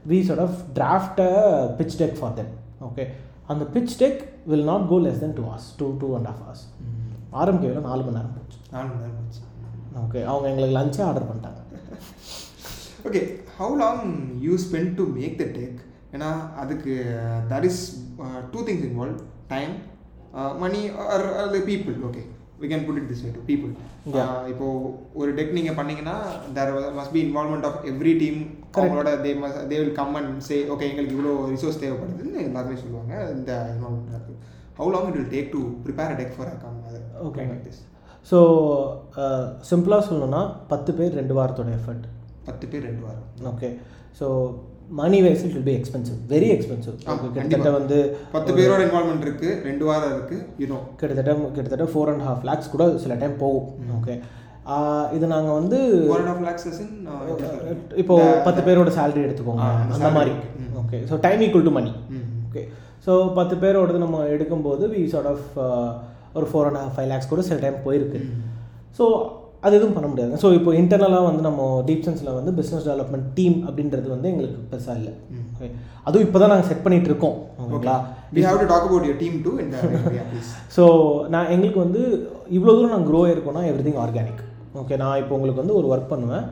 [0.09, 1.21] we sort of draft
[1.81, 2.53] pitch deck for them
[2.89, 3.05] okay
[3.47, 6.65] அந்த pitch deck will not go less then two hours to two and half hours
[7.41, 8.59] ஆரம்பிக்கவே நாலு மணி நேரம் போச்சு.
[8.73, 9.43] நாலு மணி நேரம் போச்சு.
[10.05, 11.61] ஓகே அவங்க எங்களுக்கு லஞ்சே ஆர்டர் பண்ணிட்டாங்க.
[13.05, 13.23] Okay
[13.59, 14.05] how long
[14.41, 15.79] you spend to make the deck
[16.13, 16.95] ஏன்னா அதுக்கு
[17.51, 17.83] that is
[18.53, 19.73] two things involve time
[20.59, 21.25] money or
[21.67, 22.23] people okay
[22.61, 23.73] we can put it this way to people
[24.49, 24.67] இப்போ
[25.15, 26.17] ஒரு டெக் நீங்கள் பண்ணீங்கன்னா
[26.53, 28.41] there must be involvement of every team
[28.75, 33.15] அவங்களோட they must they will come and say okay எங்களுக்கு இவ்வளோ resource தேவைப்படுதுன்னு எல்லாருமே சொல்லுவாங்க.
[33.37, 34.39] இந்த இன்வால்மெண்ட் இருக்குது
[34.79, 36.79] how long it will take to prepare a deck for a come
[37.25, 37.45] Okay.
[37.51, 37.81] Like this
[38.29, 38.39] so
[39.71, 42.07] சிம்பிளாக சொல்லணும்னா பத்து பேர் ரெண்டு வாரத்தோட எஃபர்ட்
[42.49, 43.27] பத்து பேர் ரெண்டு வாரம்.
[43.53, 43.71] Okay
[44.21, 44.27] so
[45.01, 46.95] money wise it will be expensive very expensive
[47.37, 47.71] கிட்டத்தட்ட.
[47.79, 47.99] வந்து
[48.35, 52.87] பத்து பேரோட இன்வால்மெண்ட் இருக்கு ரெண்டு வாரம் இருக்கு யூனோ கிட்டத்தட்ட கிட்டத்தட்ட ஃபோர் அண்ட் ஹாஃப் லேக்ஸ் கூட
[53.05, 53.69] சில டைம் போகும்.
[53.99, 54.17] ஓகே
[55.17, 55.79] இது நாங்கள் வந்து
[56.17, 56.67] ஒன் ஆஃப் லேக்ஸ்
[58.03, 59.69] இப்போ பத்து பேரோட சேலரி எடுத்துக்கோங்க.
[59.97, 60.35] அந்த மாதிரி.
[60.83, 61.93] Okay so time equal to money
[62.49, 62.63] okay
[63.07, 65.47] so பத்து பேரோடது நம்ம எடுக்கும்போது வி சார்ட் ஆஃப்
[66.39, 68.21] ஒரு four and half five lakhs கூட சில டைம் போயிருக்கு.
[68.99, 69.05] ஸோ
[69.67, 73.57] அது எதுவும் பண்ண முடியாது ஸோ இப்போ இன்டர்னலாக வந்து நம்ம டீப் சென்ஸில் வந்து பிஸ்னஸ் டெவலப்மெண்ட் டீம்
[73.67, 75.13] அப்படின்றது வந்து எங்களுக்கு பெருசாக இல்லை.
[75.55, 75.69] ஓகே
[76.07, 77.37] அதுவும் இப்போ தான் நாங்கள் செட் பண்ணிட்டு இருக்கோம்.
[77.65, 77.97] ஓகேங்களா?
[78.37, 79.53] We have to talk about your team too
[80.77, 80.85] so
[81.35, 82.03] நான் எங்களுக்கு வந்து
[82.57, 84.43] இவ்வளோ தூரம் நான் க்ரோ ஆயிருக்கோம்னா எவ்ரி திங் ஆர்கானிக்
[84.83, 86.45] ஓகே நான் இப்போ உங்களுக்கு வந்து ஒரு ஒர்க் பண்ணுவேன்.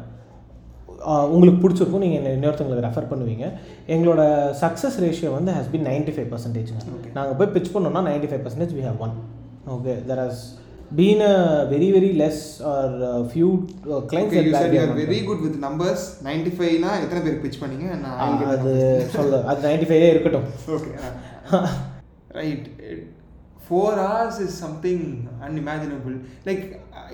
[1.34, 2.02] உங்களுக்கு பிடிச்சிருக்கும்.
[2.04, 3.44] நீங்கள் இன்னொருத்தங்களுக்கு ரெஃபர் பண்ணுவீங்க.
[3.94, 4.22] எங்களோட
[4.62, 6.72] சக்ஸஸ் ரேஷியோ வந்து has been ninety five percentage
[7.18, 9.14] நாங்கள் போய் பிச் பண்ணோம்னா ninety five percentage we have won
[9.76, 10.22] okay there
[10.98, 11.34] been a
[11.72, 12.94] very very less or
[13.30, 13.48] few
[13.86, 14.36] you are clients
[15.02, 17.86] very good with numbers 95 னா எத்தனை பேருக்கு pitch பண்ணீங்க?
[18.04, 18.72] நான் அது
[19.16, 19.40] சொல்ல.
[19.50, 20.46] அது நைன்டி ஃபைவே இருக்கட்டும்.
[20.76, 20.90] Okay
[22.38, 22.66] right
[23.66, 25.04] four hours is something
[25.46, 26.16] unimaginable
[26.48, 26.62] like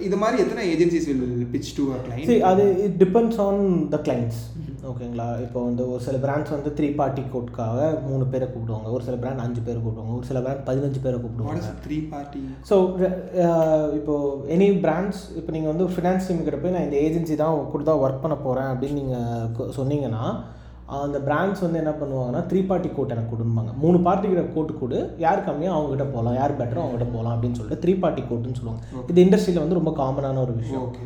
[0.07, 3.62] இது மாதிரி எத்தனை agencies will pitch to a சரி கிளைண்ட் அது it depends on
[3.95, 4.41] the clients
[4.90, 5.27] ஓகேங்களா?
[5.44, 8.88] இப்போ வந்து ஒரு சில பிராண்ட்ஸ் வந்து த்ரீ பார்ட்டி கோட்காக மூணு பேரை கூப்பிடுவாங்க.
[8.96, 10.12] ஒரு சில பிராண்ட் அஞ்சு பேரை கூப்பிடுவாங்க.
[10.18, 11.72] ஒரு சில பிராண்ட் பதினஞ்சு பேரை கூப்பிடுவாங்க.
[11.87, 12.77] த்ரீ பார்ட்டி ஸோ
[13.99, 14.14] இப்போ
[14.57, 18.22] எனி பிராண்ட்ஸ் இப்போ நீங்கள் வந்து ஃபினான்ஸ் டீம் கிட்ட போய் நான் இந்த ஏஜென்சி தான் கொடுத்தா ஒர்க்
[18.27, 20.25] பண்ண போகிறேன் அப்படின்னு நீங்கள் சொன்னீங்கன்னா
[21.05, 24.99] அந்த பிராண்ட்ஸ் வந்து என்ன பண்ணுவாங்கன்னா த்ரீ பார்ட்டி கோட் எனக்கு கொடுப்பாங்க மூணு பார்ட்டி கிட்ட கொடு.
[25.25, 28.83] யார் கம்மியாக அவங்ககிட்ட போகலாம் யார் பெட்டரோ அவங்ககிட்ட போகலாம் அப்படின்னு சொல்லிட்டு த்ரீ பார்ட்டி கோட்டுன்னு சொல்லுவாங்க.
[29.12, 30.85] இது இண்டஸ்ட்ரியில் வந்து ரொம்ப காமனான ஒரு விஷயம்.
[30.88, 31.03] ஓகே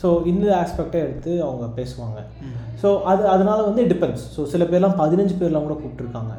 [0.00, 2.18] ஸோ இந்த ஆஸ்பெக்டை எடுத்து அவங்க பேசுவாங்க.
[2.82, 6.34] ஸோ அது அதனால வந்து டிபெண்ட்ஸ் ஸோ சில பேர்லாம் பதினஞ்சு பேர்லாம் கூட கூப்பிட்டுருக்காங்க.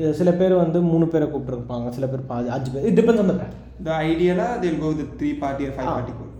[0.00, 1.88] இது சில பேர் வந்து மூணு பேரை கூப்பிட்டுருப்பாங்க.
[1.96, 2.86] சில பேர் பாதி அஞ்சு பேர்.
[2.90, 3.56] It depends on the brand
[3.88, 5.88] the ஐடியலா they go with three party five.
[5.94, 6.30] Party quote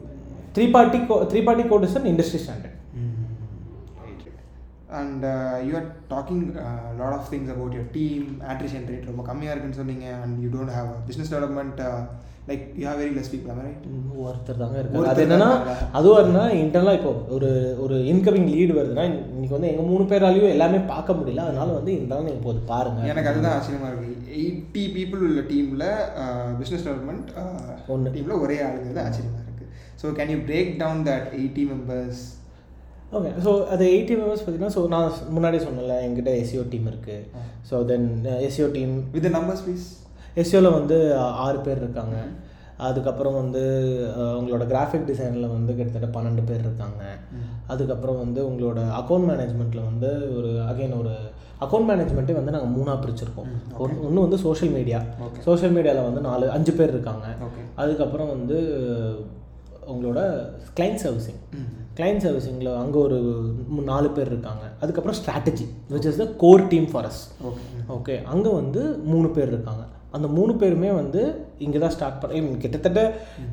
[0.56, 2.78] three party go three party quote is an industry standard
[5.00, 5.22] and
[5.66, 6.42] you are talking
[6.98, 10.06] lot of things about your team attrition rate ரொம்ப கம்மியாக இருக்குன்னு சொன்னீங்க.
[10.22, 11.80] And you don't have business development
[12.48, 13.84] like you have very less people right
[14.24, 15.50] ஒருத்தர் தாங்க இருக்கு அது என்னன்னா?
[15.98, 17.50] அதுவும் என்னன்னா இன்டர்னலாக இப்போ ஒரு
[17.84, 21.44] ஒரு இன்கமிங் லீடு வருதுன்னா இன்னைக்கு வந்து எங்கள் மூணு பேராலையும் எல்லாமே பார்க்க முடியல.
[21.48, 23.06] அதனால வந்து இன்டர்னல் நீங்கள் போது பாருங்க.
[23.12, 24.10] எனக்கு அதுதான் ஆச்சரியமா இருக்கு.
[24.40, 25.86] எயிட்டி பீப்புள் உள்ள டீமில்
[26.60, 27.30] பிஸ்னஸ் டெவலப்மெண்ட்
[27.94, 28.14] ஒண்ணு.
[28.16, 29.66] டீமில் ஒரே ஆளுங்கிறது ஆச்சரியமா இருக்கு.
[30.02, 32.22] So can you break down that eighty members
[33.16, 37.26] okay so அது எயிட்டி மெம்பர்ஸ் பார்த்தீங்கன்னா ஸோ நான் முன்னாடி சொன்னல என்கிட்ட எஸ்சிஓ டீம் இருக்குது
[37.70, 38.06] so then
[38.46, 39.88] SEO team with numbers please
[40.36, 42.16] எஸ்சிஓவில் வந்து ஆ- ஆறு பேர் இருக்காங்க.
[42.76, 43.60] அதுக்கப்புறம் வந்து
[44.16, 47.16] உங்களோட கிராஃபிக் டிசைனில் வந்து கிட்டத்தட்ட பன்னெண்டு பேர் இருக்காங்க.
[47.66, 51.10] அதுக்கப்புறம் வந்து உங்களோட அக்கௌண்ட் மேனேஜ்மெண்ட்டில் வந்து ஒரு அகைன் ஒரு
[51.60, 53.76] அக்கௌண்ட் மேனேஜ்மெண்ட்டே வந்து நாங்கள் மூணாக பிரிச்சிருக்கோம்.
[53.78, 54.98] ஒன்று வந்து சோஷியல் மீடியா.
[55.40, 57.26] சோஷியல் மீடியாவில் வந்து நாலு அஞ்சு பேர் இருக்காங்க.
[57.74, 58.58] அதுக்கப்புறம் வந்து
[59.88, 60.48] உங்களோட
[60.80, 61.56] கிளைண்ட் சர்வீசிங்
[61.96, 63.42] கிளைண்ட் சர்வீசிங்கில் அங்கே ஒரு
[63.84, 64.62] நாலு பேர் இருக்காங்க.
[64.80, 69.46] அதுக்கப்புறம் strategy which is the core team for us okay okay அங்கே வந்து மூணு பேர்
[69.46, 69.82] இருக்காங்க.
[70.16, 71.20] அந்த மூணு பேருமே வந்து
[71.66, 73.00] இங்கே தான் ஸ்டார்ட் பண்ண கிட்டத்தட்ட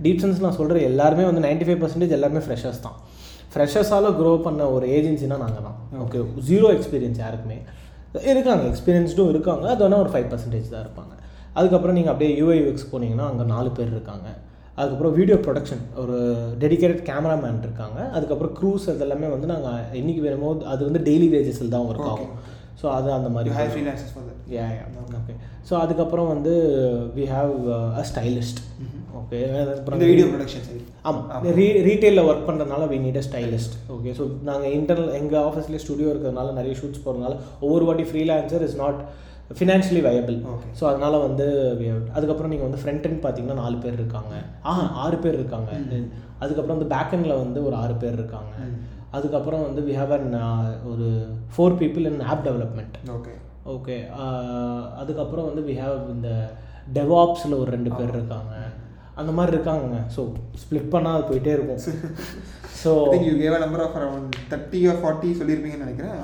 [0.06, 2.98] டீப்சன்ஸ் நான் சொல்கிற எல்லாருமே வந்து 95% ஃபைவ் பர்சன்டேஜ் எல்லாருமே ஃப்ரெஷர்ஸ் தான்.
[3.54, 6.20] ஃப்ரெஷர்ஸால் க்ரோ பண்ண ஒரு ஏஜென்சினா நாங்கள் தான் ஓகே
[6.50, 7.58] ஜீரோ எக்ஸ்பீரியன்ஸ் யாருக்குமே.
[8.34, 9.66] இருக்காங்க எக்ஸ்பீரியன்ஸ்டும் இருக்காங்க.
[9.74, 11.14] அது வேணால் ஒரு ஃபைவ் பர்சன்டேஜ் தான் இருப்பாங்க.
[11.60, 14.28] அதுக்கப்புறம் நீங்கள் அப்படியே யூஐஎக்ஸ் போனீங்கன்னா அங்கே நாலு பேர் இருக்காங்க.
[14.80, 16.18] அதுக்கப்புறம் வீடியோ ப்ரொடக்ஷன் ஒரு
[16.62, 18.00] டெடிகேட்டட் கேமராமேன் இருக்காங்க.
[18.18, 22.34] அதுக்கப்புறம் க்ரூஸ் அதெல்லாமே வந்து நாங்கள் என்னைக்கு வேணுமோ அது வந்து டெய்லி வேஜஸில் தான் ஒர்க் ஆகும்
[22.82, 23.72] ஸோ அது அந்த மாதிரி have
[24.14, 24.66] for that yeah
[25.18, 25.34] okay
[25.70, 26.54] so அதுக்கப்புறம் வந்து
[27.16, 27.54] we have
[27.98, 28.62] a stylist
[29.20, 29.40] okay
[29.94, 31.26] இந்த வீடியோ ப்ரொடக்ஷன் சைடு ஆமாம்
[31.60, 36.12] ரீ ரீட்டெயிலில் ஒர்க் பண்ணுறதுனால we need a stylist okay so நாங்கள் இன்டர்னல் எங்கள் ஆஃபீஸ்லேயே ஸ்டுடியோ
[36.14, 39.02] இருக்கிறதுனால நிறைய ஷூட்ஸ் போகிறதுனால ஒவ்வொரு வாட்டி freelancer is not
[39.60, 40.36] financially viable.
[40.80, 41.46] So அதனால் வந்து
[41.80, 44.34] we have- அதுக்கப்புறம் நீங்கள் வந்து ஃப்ரண்ட் end பார்த்தீங்கன்னா நாலு பேர் இருக்காங்க.
[44.66, 45.70] ஆ ஆறு பேர் இருக்காங்க.
[46.40, 48.52] அதுக்கப்புறம் வந்து பேக் எண்டில் வந்து ஒரு ஆறு பேர் இருக்காங்க.
[49.18, 50.34] அதுக்கப்புறம் வந்து வி ஹாவ் அன்
[50.92, 51.08] ஒரு
[51.54, 53.34] four people in app development okay
[53.76, 53.96] okay
[55.02, 56.30] அதுக்கப்புறம் வந்து வி ஹாவ் இந்த
[56.98, 58.54] டெவாப்ஸில் ஒரு ரெண்டு பேர் இருக்காங்க.
[59.20, 60.22] அந்த மாதிரி இருக்காங்க ஸோ
[60.62, 61.82] ஸ்ப்ளிட் பண்ணால் அது போயிட்டே இருக்கும்.
[62.82, 62.92] So
[63.28, 66.18] you gave number of around thirty or forty சொல்லியிருப்பீங்கன்னு நினைக்கிறேன்.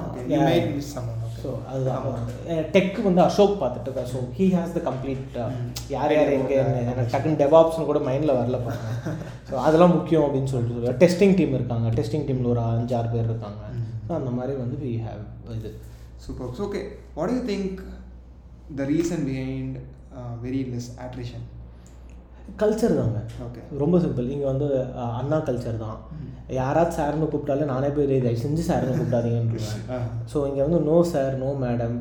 [1.45, 2.03] ஸோ அதுதான்.
[2.75, 4.03] டெக் வந்து அசோக் பார்த்துட்டு இருக்கா.
[4.13, 5.35] So he has the complete
[5.95, 9.15] யார் யார் எங்கே எனக்கு டக்குன்னு டெவாப்ஸ்னு கூட மைண்டில் வரல பாருங்க.
[9.49, 11.89] ஸோ அதெல்லாம் முக்கியம் அப்படின்னு சொல்லிட்டு டெஸ்டிங் டீம் இருக்காங்க.
[11.97, 13.61] டெஸ்டிங் டீமில் ஒரு அஞ்சாறு பேர் இருக்காங்க.
[14.07, 15.23] ஸோ அந்த மாதிரி வந்து வி ஹேவ்
[15.57, 15.71] இது.
[16.25, 16.83] Super so okay
[17.17, 17.81] what you think
[18.79, 19.75] the reason behind
[20.45, 21.45] very less attrition
[22.59, 24.67] culture தாங்க ஓகே ரொம்ப சிம்பிள் இங்கே வந்து
[25.15, 25.97] அண்ணா கல்ச்சர் தான்.
[26.55, 29.81] யாராவது சார்னு கூப்பிட்டாலே நானே போய் "டேய், தயவு செஞ்சு சார்னு கூப்பிட்டாதீங்கன்றேன்
[30.31, 31.97] ஸோ இங்கே வந்து no sir no madam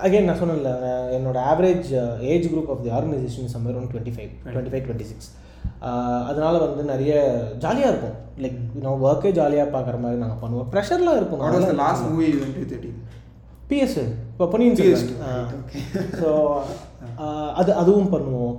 [0.00, 0.70] again நான் சொன்னேன்ல
[1.16, 1.88] என்னோட average
[2.30, 5.30] age group of the organisation summer one twenty five twenty five twenty six
[6.28, 7.12] அதனால வந்து நிறைய
[7.62, 8.14] ஜாலியாக இருக்கும்
[8.44, 10.68] லைக் நான் ஒர்க்கே ஜாலியாக பார்க்குற மாதிரி நாங்கள் பண்ணுவோம்.
[10.72, 11.42] ப்ரெஷர்லாம் இருக்கும்
[11.80, 12.98] last movie you went with team
[13.70, 13.98] PS
[14.38, 15.62] இப்போ பொன்னியின் PS2, செல்வன்
[16.18, 16.28] ஸோ
[17.54, 18.52] அது அதுவும் பண்ணுவோம்.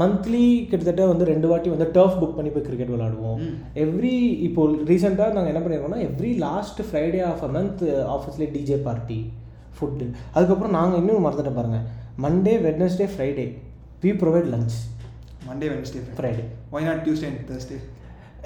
[0.00, 3.38] மந்த்லி கிட்டத்தட்ட வந்து ரெண்டு வாட்டி வந்து டர்ஃப் புக் பண்ணி போய் கிரிக்கெட் விளாடுவோம்
[3.84, 4.12] எவ்ரி
[4.46, 7.82] இப்போ ரீசெண்டாக நாங்கள் என்ன பண்ணியிருக்கோம்னா every last Friday of a month
[8.16, 9.18] ஆஃபீஸ்லேயே DJ party
[9.78, 11.86] food அதுக்கப்புறம் நாங்கள் இன்னும் மறந்துட்டேன் பாருங்கள்
[12.24, 13.46] Monday Wednesday Friday
[14.02, 14.76] we provide lunch
[15.48, 17.78] Monday Wednesday Friday why not Tuesday and Thursday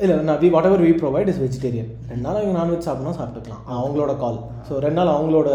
[0.00, 3.64] இல்லை நான் we whatever we provide is vegetarian ரெண்டு நாள் அவங்க நான்வெஜ் சாப்பிட்னா சாப்பிட்டுக்கலாம்.
[3.78, 5.50] அவங்களோட கால் ஸோ ரெண்டு நாள் அவங்களோட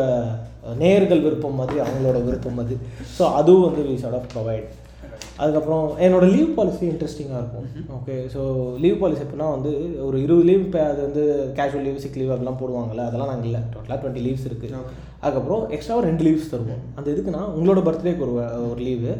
[0.81, 2.75] நேர்கள் விருப்பம் மாதிரி அவங்களோட விருப்பம் அது
[3.17, 4.67] ஸோ அதுவும் வந்து வி சார்ட் ஆஃப் ப்ரொவைட்
[5.41, 7.65] அதுக்கப்புறம் என்னோட லீவ் பாலிசி இன்ட்ரெஸ்டிங்காக இருக்கும்.
[7.97, 8.41] ஓகே ஸோ
[8.83, 9.71] லீவ் பாலிசி எப்படின்னா வந்து
[10.07, 11.23] ஒரு இருபது லீவ் இப்போ அது வந்து
[11.57, 13.61] கேஷுவல் லீவ் சிக் லீவ் அதெல்லாம் போடுவாங்கல்ல அதெல்லாம் நாங்கள் இல்லை.
[13.73, 14.79] டோட்டலாக டுவெண்ட்டி லீவ்ஸ் இருக்குது
[15.23, 16.81] அதுக்கப்புறம் எக்ஸ்ட்ராவாக ரெண்டு லீவ்ஸ் தருவோம்.
[16.97, 18.35] அந்த எதுக்குன்னா உங்களோட பர்த்டேக்கு ஒரு
[18.71, 19.13] ஒரு லீவு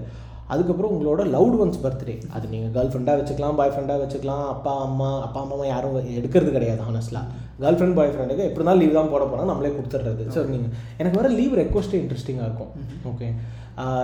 [0.47, 5.09] அதுக்கப்புறம் உங்களோட லவ்டு ஒன்ஸ் பர்த்டே அது நீங்கள் கேர்ள் ஃப்ரெண்டாக வச்சுக்கலாம் பாய் ஃப்ரெண்டாக வச்சுக்கலாம் அப்பா அம்மா
[5.25, 7.25] அப்பா அம்மா யாரும் எடுக்கிறது கிடையாது ஹானஸ்ட்லாக
[7.61, 10.23] கேர்ள் ஃப்ரெண்ட் பாய் ஃப்ரெண்டுக்கு எப்படி இருந்தாலும் லீவ் தான் போட போனால் நம்மளே கொடுத்துட்றது.
[10.35, 12.71] ஸோ நீங்கள் எனக்கு வர லீவ் ரெக்வஸ்ட்டே இன்ட்ரெஸ்டிங்காக இருக்கும்.
[13.11, 13.27] ஓகே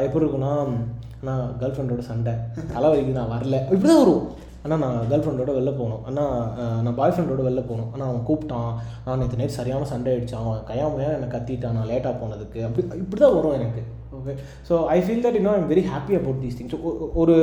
[0.06, 0.54] எப்படி இருக்குன்னா
[1.28, 2.34] நான் கேர்ள் ஃப்ரெண்டோட சண்டை.
[2.74, 3.58] தலைவலிக்கு நான் வரல.
[3.68, 4.24] இப்படி தான் வரும்.
[4.64, 6.02] அண்ணா நான் கேர்ள் ஃப்ரெண்டோட வெளில போகணும்.
[6.10, 7.90] அஹ், நான் பாய் ஃப்ரெண்டோட வெளில போகணும்.
[7.94, 8.70] ஆனால் அவன் கூப்பிட்டான்.
[9.06, 11.76] நான் நேற்று நேற்று சரியான சண்டை அடித்தான் அவன் கையாமையாக என்னை கத்திட்டான்.
[11.78, 12.60] நான் லேட்டாக போனதுக்கு.
[12.68, 13.82] அப்படி இப்படி தான் வரும் எனக்கு.
[14.24, 14.34] Okay
[14.68, 16.76] so I feel that இன்னும் I'm very happy about these things
[17.22, 17.36] ஒரு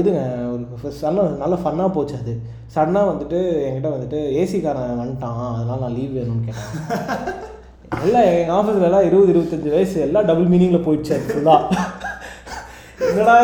[0.00, 0.20] இதுங்க
[0.52, 2.34] ஒரு சன்ன நல்ல ஃபன்னாக போச்சு அது.
[2.74, 7.44] சடனாக வந்துட்டு என்கிட்ட வந்துட்டு ஏசிக்காரன் வந்துட்டான் அதனால் நான் லீவ் வேணும்னு கேட்டேன்
[8.04, 11.84] எல்லாம் எங்கள் ஆஃபீஸில் எல்லாம் இருபது இருபத்தஞ்சு வயசு எல்லாம் டபுள் மீனிங்கில் போயிடுச்சு அது ஃபுல்லாக
[13.08, 13.34] என்னடா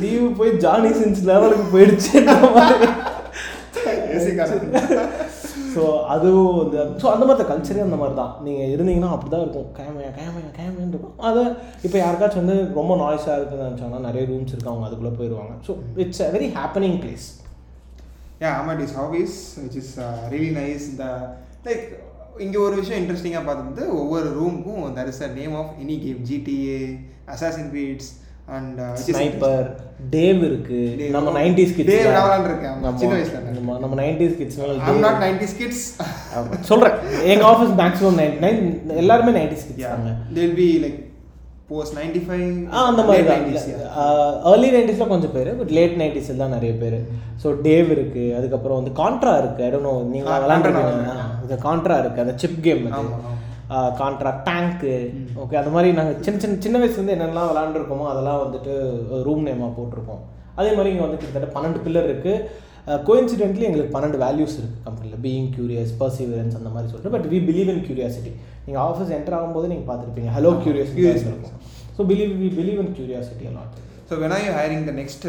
[0.00, 2.14] லீவு போய் ஜானி சின்ஸ் லெவலுக்கு போயிடுச்சு.
[5.70, 9.44] ஸோ அதுவும் இந்த ஸோ அந்த மாதிரி தான் கல்ச்சரே அந்த மாதிரி தான் நீங்கள் இருந்தீங்கன்னா அப்படி தான்
[9.44, 11.16] இருக்கும் கேமையா கேமையா கேமையான்னு இருக்கும்.
[11.22, 11.42] அதை
[11.84, 16.22] இப்போ யாருக்காச்சும் வந்து ரொம்ப நாய்ஸாக இருக்குன்னு நினச்சாங்கன்னா நிறைய ரூம்ஸ் இருக்கு அவங்க அதுக்குள்ளே போயிடுவாங்க so it's
[16.22, 17.26] a very happening place
[18.40, 19.92] yeah ஆமாம் is hobbies which is
[20.28, 21.06] really nice இந்த
[21.64, 21.84] லைக்
[22.38, 26.80] இங்கே ஒரு விஷயம் இன்ட்ரெஸ்டிங்காக பார்த்து ஒவ்வொரு ரூமுக்கும் there is a name of any game GTA
[27.28, 28.10] Assassin beats
[28.56, 29.66] and sniper
[30.12, 30.78] Dave இருக்கு.
[31.16, 32.76] நம்ம நைன்டிஸ் கிட்ஸ் Dave நான் விளையாண்டுருக்கேன்.
[33.00, 35.84] சின்ன வயசுல நம்ம நம்ம நைன்டிஸ் ஐம் கிட்ஸ்னால நாட் நைன்டி கிட்ஸ்
[36.70, 36.96] சொல்கிறேன்
[37.32, 38.62] எங்கள் ஆஃபீஸ் மேக்ஸிமம் நைன் நைன்
[39.02, 40.12] எல்லாருமே நைன்டிஸ் கிட்ஸ் தாங்க.
[40.36, 40.98] They'll be like
[41.70, 43.42] post ninety five ஆ அந்த மாதிரி தான்.
[44.50, 46.98] ஏர்லி நைன்டிஸில் கொஞ்சம் பேர் பட் லேட் நைன்டிஸில் தான் நிறைய பேர்.
[47.42, 49.32] ஸோ டேவ் இருக்குது அதுக்கப்புறம் வந்து கான்ட்ரா
[49.66, 49.80] ஐடோ
[50.14, 53.12] நீங்கள் ஆ, விளாண்டுருக்கீங்க Contra நான் இந்த கான்ட்ரா இருக்குது அந்த சிப் கேம் அது.
[54.00, 54.92] கான்ட்ரா டேங்க்கு
[55.42, 58.74] ஓகே அந்த மாதிரி நாங்கள் சின்ன சின்ன சின்ன வயசுலேருந்து என்னென்னலாம் விளாண்டுருக்கோமோ அதெல்லாம் வந்துட்டு
[59.26, 60.22] ரூம் நேமாக போட்டிருக்கோம்
[60.60, 62.64] அதே மாதிரி இங்கே வந்து கிட்டத்தட்ட பன்னெண்டு பில்லர் இருக்குது
[63.08, 67.14] கோயின்சிடென்ட்லி எங்களுக்கு பன்னெண்டு வேல்யூஸ் இருக்குது கம்பெனியில் பீயிங் கியூரியஸ் பர்சிவரன்ஸ் அந்த மாதிரி சொல்லிட்டு.
[67.16, 68.32] But we believe in curiosity
[68.66, 70.30] நீங்கள் ஆஃபீஸ் என்டர் ஆகும்போது நீங்கள் பார்த்துருப்பீங்க.
[70.36, 71.32] Hello curiosity Curiosity.
[71.34, 71.56] இருக்கும்.
[71.96, 73.74] So believe we believe in curiosity a lot
[74.10, 75.26] so when are you hiring the next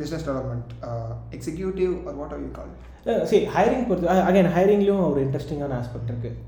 [0.00, 0.70] business development
[1.36, 2.72] executive or what are you call
[3.04, 6.38] சரி hiring பொறுத்து again ஹைரிங்லேயும் ஒரு இன்ட்ரெஸ்டிங்கான aspect இருக்குது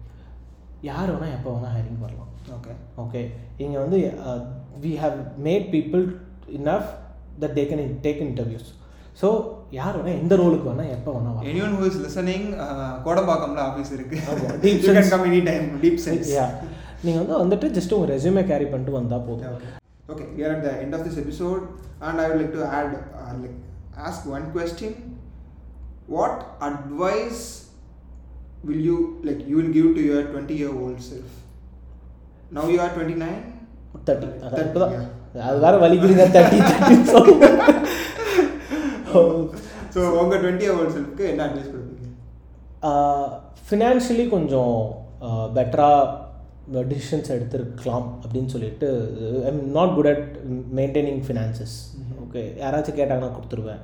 [0.90, 2.72] யார் வேணால் எப்போ வேணால் ஹைரிங் வரலாம் ஓகே
[3.04, 3.22] ஓகே
[3.64, 3.98] இங்கே வந்து
[4.84, 5.16] we have
[5.46, 6.04] made people
[6.58, 6.90] enough
[7.42, 8.68] that they can take interviews
[9.20, 9.28] so
[9.78, 12.46] யார் வேணால் எந்த ரோலுக்கு வேணால் எப்போ வேணால் எனிவன் ஹூ இஸ் லிசனிங்
[13.06, 14.16] கோடம்பாக்கம்ல ஆஃபீஸ் இருக்கு.
[14.30, 15.10] ஆமா, deep you can.
[15.14, 16.46] Come any time Deep Sense yeah
[17.04, 19.58] நீங்கள் வந்து வந்துட்டு ஜஸ்ட் உங்கள் ரெஸ்யூமே கேரி பண்ணிட்டு வந்தால் போதும்.
[20.36, 21.62] We are at the end of this episode,
[22.00, 22.90] and I would like to add,
[23.20, 23.56] uh, like,
[24.06, 24.90] ask one question.
[26.14, 27.40] What advice
[28.66, 29.40] will you like?
[29.50, 31.30] You will give to your twenty-year-old self.
[32.56, 33.40] Now you are twenty-nine.
[34.08, 35.06] Thirty அதான் 30, இப்போ தான் yeah.
[35.48, 37.46] அது வேறு வலிக்குதுங்க thirty தேர்ட்டின்னு சொல்லுங்க
[39.94, 42.06] So உங்க டுவெண்ட்டி-year-old செல்ஃப்க்கு என்ன advice கொடுப்பீங்க
[43.68, 44.76] financially கொஞ்சம்
[45.58, 48.88] பெட்டராக டிசிஷன்ஸ் எடுத்திருக்கலாம் அப்படின்னு சொல்லிட்டு
[49.44, 50.26] I am not good at
[50.78, 51.76] maintaining finances
[52.24, 53.82] okay யாராச்சும் கேட்டாங்கன்னா கொடுத்துருவேன்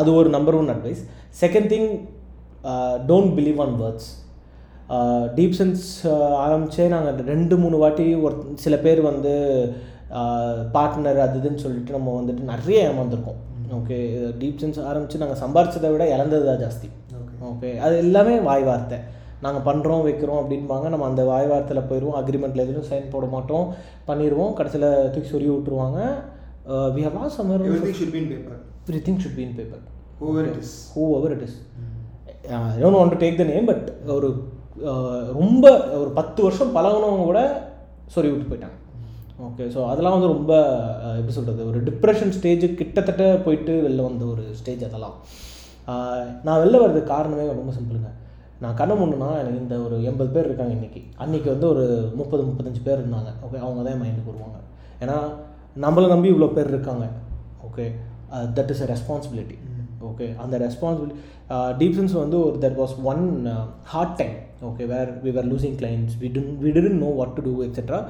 [0.00, 1.02] அது ஒரு number one advice
[1.42, 1.88] second thing
[3.10, 4.08] don't believe on words
[5.36, 5.84] Deep Sense
[6.44, 9.32] ஆரம்பித்தே நாங்கள் ரெண்டு மூணு வாட்டி ஒரு சில பேர் வந்து
[10.76, 13.40] பார்ட்னர் அது இதுன்னு சொல்லிட்டு நம்ம வந்துட்டு நிறைய ஏமாந்துருக்கோம்.
[13.78, 13.96] ஓகே
[14.40, 16.88] டீப் சென்ஸ் ஆரம்பித்து நாங்கள் சம்பாரிச்சதை விட இழந்தது தான் ஜாஸ்தி.
[17.50, 18.98] ஓகே அது எல்லாமே வாய் வார்த்தை.
[19.44, 20.86] நாங்கள் பண்ணுறோம் வைக்கிறோம் அப்படின்பாங்க.
[20.92, 23.66] நம்ம அந்த வாய் வார்த்தையில் போயிடுவோம் அக்ரிமெண்ட்டில் எதுவும் சைன் போட மாட்டோம்
[24.10, 26.00] பண்ணிடுவோம் கடைசியில் தூக்கி சொல்லி விட்ருவாங்க
[26.96, 27.66] we have loss summer
[28.88, 29.78] Everything should be in paper.
[29.78, 30.68] Paper Whoever it is.
[31.16, 31.56] Whoever it is
[32.56, 34.28] I don't want to take the name but ஒரு
[34.90, 35.64] uh, ரொம்ப
[36.02, 37.40] ஒரு பத்து வருஷம் பழகுனவங்க கூட
[38.14, 38.76] சொல்லி விட்டு போயிட்டாங்க.
[39.48, 40.52] ஓகே ஸோ அதெல்லாம் வந்து ரொம்ப
[41.06, 45.16] uh, எப்படி சொல்கிறது ஒரு டிப்ரெஷன் ஸ்டேஜு கிட்டத்தட்ட போயிட்டு வெளில வந்த ஒரு ஸ்டேஜ் அதெல்லாம்.
[45.92, 48.12] Uh, நான் வெளில வர்றதுக்கு காரணமே ரொம்ப சிம்பிளுங்க
[48.62, 51.86] நான் கண்ணை முன்னுனா எனக்கு இந்த ஒரு எண்பது பேர் இருக்காங்க இன்றைக்கி அன்றைக்கி வந்து ஒரு
[52.20, 53.32] முப்பது முப்பத்தஞ்சு பேர் இருந்தாங்க.
[53.46, 54.58] ஓகே அவங்க தான் என் மைண்டுக்கு வருவாங்க.
[55.04, 55.16] ஏன்னா
[55.84, 57.06] நம்மளை நம்பி இவ்வளோ பேர் இருக்காங்க.
[57.68, 57.86] Okay
[58.56, 59.56] that is a responsibility
[60.10, 61.16] okay அந்த ரெஸ்பான்சிபிலிட்டி
[61.82, 63.22] டீப்சன்ஸ் வந்து ஒரு that was one
[63.92, 64.36] hard time
[64.70, 68.00] okay where we are losing clients we then we tend know what to do etcetera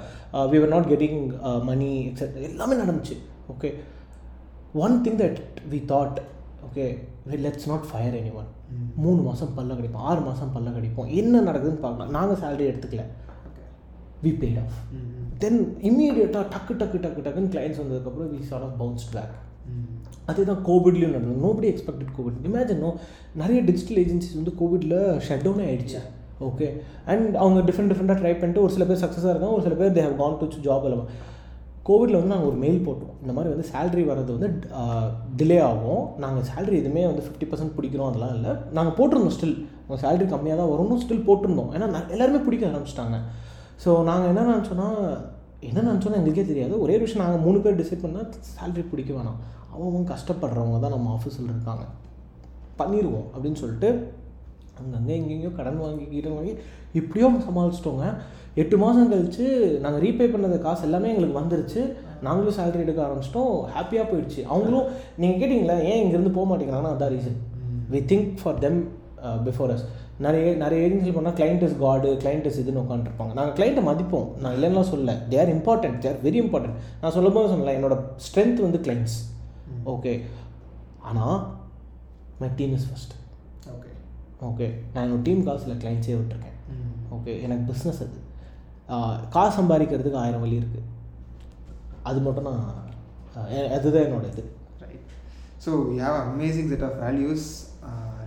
[0.53, 1.21] we are not getting
[1.63, 3.17] money etcetera எல்லாமே நடந்துச்சு
[3.55, 3.71] okay
[4.85, 5.39] one thing that
[5.71, 6.19] we thought
[6.69, 6.87] okay
[7.45, 8.51] let's not fire anyone
[8.97, 11.09] மூணு மாதம் பல்ல கடிப்போம் ஆறு மாதம் பல்ல கடிப்போம்.
[11.21, 13.05] என்ன நடக்குதுன்னு பார்க்கலாம் நாங்கள் சேலரி எடுத்துக்கல.
[14.25, 14.77] வி paid ஆஃப்
[15.39, 19.35] தென் இம்மீடியட்டாக டக்கு டக்கு டக்கு டக்குன்னு கிளைண்ட்ஸ் வந்ததுக்கப்புறம் we sort of bounce back
[20.31, 21.43] அதுதான் கோவிட்லேயும் நடந்தது.
[21.47, 22.91] Nobody expected Covid imagine no
[23.43, 24.99] நிறைய டிஜிட்டல் ஏஜென்சிஸ் வந்து கோவிடில்
[25.29, 26.03] ஷட் டவுனே ஆகிடுச்சு
[26.49, 26.67] ஓகே
[27.13, 30.05] அண்ட் அவங்க டிஃப்ரெண்ட் டிஃப்ரெண்ட்டாக ட்ரை பண்ணிட்டு ஒரு சில பேர் சக்ஸஸாக இருக்காங்க ஒரு சில பேர் they
[30.07, 31.07] have gone to job எல்லாம்
[31.89, 33.15] கோவிடில் வந்து நாங்கள் ஒரு மெயில் போட்டோம்.
[33.23, 34.49] இந்த மாதிரி வந்து சேலரி வர்றது வந்து
[35.41, 36.03] டிலே ஆகும்.
[36.23, 38.53] நாங்கள் சேலரி எதுவுமே வந்து ஃபிஃப்டி பர்சன்ட் பிடிக்கிறோம் அதெல்லாம் இல்லை.
[38.77, 41.71] நாங்கள் போட்டிருந்தோம் ஸ்டில் உங்கள் சேலரி கம்மியாக தான் வரும்னு ஸ்டில் போட்டிருந்தோம்.
[41.77, 43.19] ஏன்னா எல்லாருமே பிடிக்க ஆரம்பிச்சிட்டாங்க.
[43.85, 44.89] ஸோ நாங்கள் என்ன நினச்சோன்னா
[45.69, 46.75] என்ன நினச்சோன்னா எங்களுக்கே தெரியாது.
[46.85, 49.39] ஒரே விஷயம் நாங்கள் மூணு பேர் டிசைட் பண்ணால் சேலரி பிடிக்க வேணாம்.
[49.75, 51.85] அவங்க கஷ்டப்படுறவங்க தான் நம்ம ஆஃபீஸில் இருக்காங்க.
[52.81, 53.91] பண்ணிடுவோம் அப்படின்னு சொல்லிட்டு
[54.81, 56.55] அங்கங்கே எங்கெங்கேயோ கடன் வாங்கி கீடன் வாங்கி
[57.01, 58.07] இப்படியோ சமாளிச்சிட்டோங்க.
[58.63, 59.45] எட்டு மாதம் கழிச்சு
[59.85, 61.81] நாங்கள் ரீபே பண்ணது காசு எல்லாமே எங்களுக்கு வந்துருச்சு.
[62.27, 63.55] நாங்களும் சேலரி எடுக்க ஆரம்பிச்சிட்டோம்.
[63.77, 64.41] ஹாப்பியாக போயிடுச்சு.
[64.53, 64.87] அவங்களும்
[65.23, 67.39] நீங்கள் கேட்டிங்களா ஏன் இங்கேருந்து போக மாட்டேங்கிறாங்கன்னா அதான் reason
[67.95, 68.79] we think for them
[69.49, 69.85] before us
[70.25, 74.29] நிறைய நிறைய ஏஜென்சி பண்ணால் client is god client is இதுன்னு உட்காந்துருப்பாங்க நாங்கள் கிளைண்ட்டை மதிப்போம்.
[74.43, 75.15] நான் இல்லைன்னா சொல்லல.
[75.31, 79.17] They are important they are very important நான் சொல்லும் போது சொன்னல என்னோட ஸ்ட்ரென்த் வந்து கிளைண்ட்ஸ்
[79.95, 80.13] ஓகே
[81.11, 81.39] ஆனால்
[82.43, 83.15] my team is first
[83.75, 83.91] okay
[84.51, 86.59] okay நான் என்னோட டீம் காசில் கிளைண்ட்ஸே விட்டுருக்கேன்.
[87.17, 88.19] ஓகே எனக்கு பிஸ்னஸ் அது.
[89.35, 90.85] காசு சம்பாதிக்கிறதுக்கு ஆயிரம் வழி இருக்குது
[92.11, 92.67] அது மட்டும் நான்
[93.77, 94.43] அதுதான் என்னோட இது.
[94.83, 95.09] Right
[95.65, 97.47] so you have amazing set of values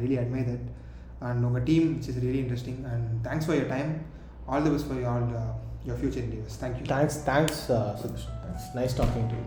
[0.01, 0.67] really admire that
[1.27, 3.91] and உங்கள் team which is really interesting and thanks for your time
[4.47, 5.27] all the best for all
[5.85, 7.61] your future endeavours thank you thanks thanks
[8.01, 9.45] Sudarshan thanks nice talking to you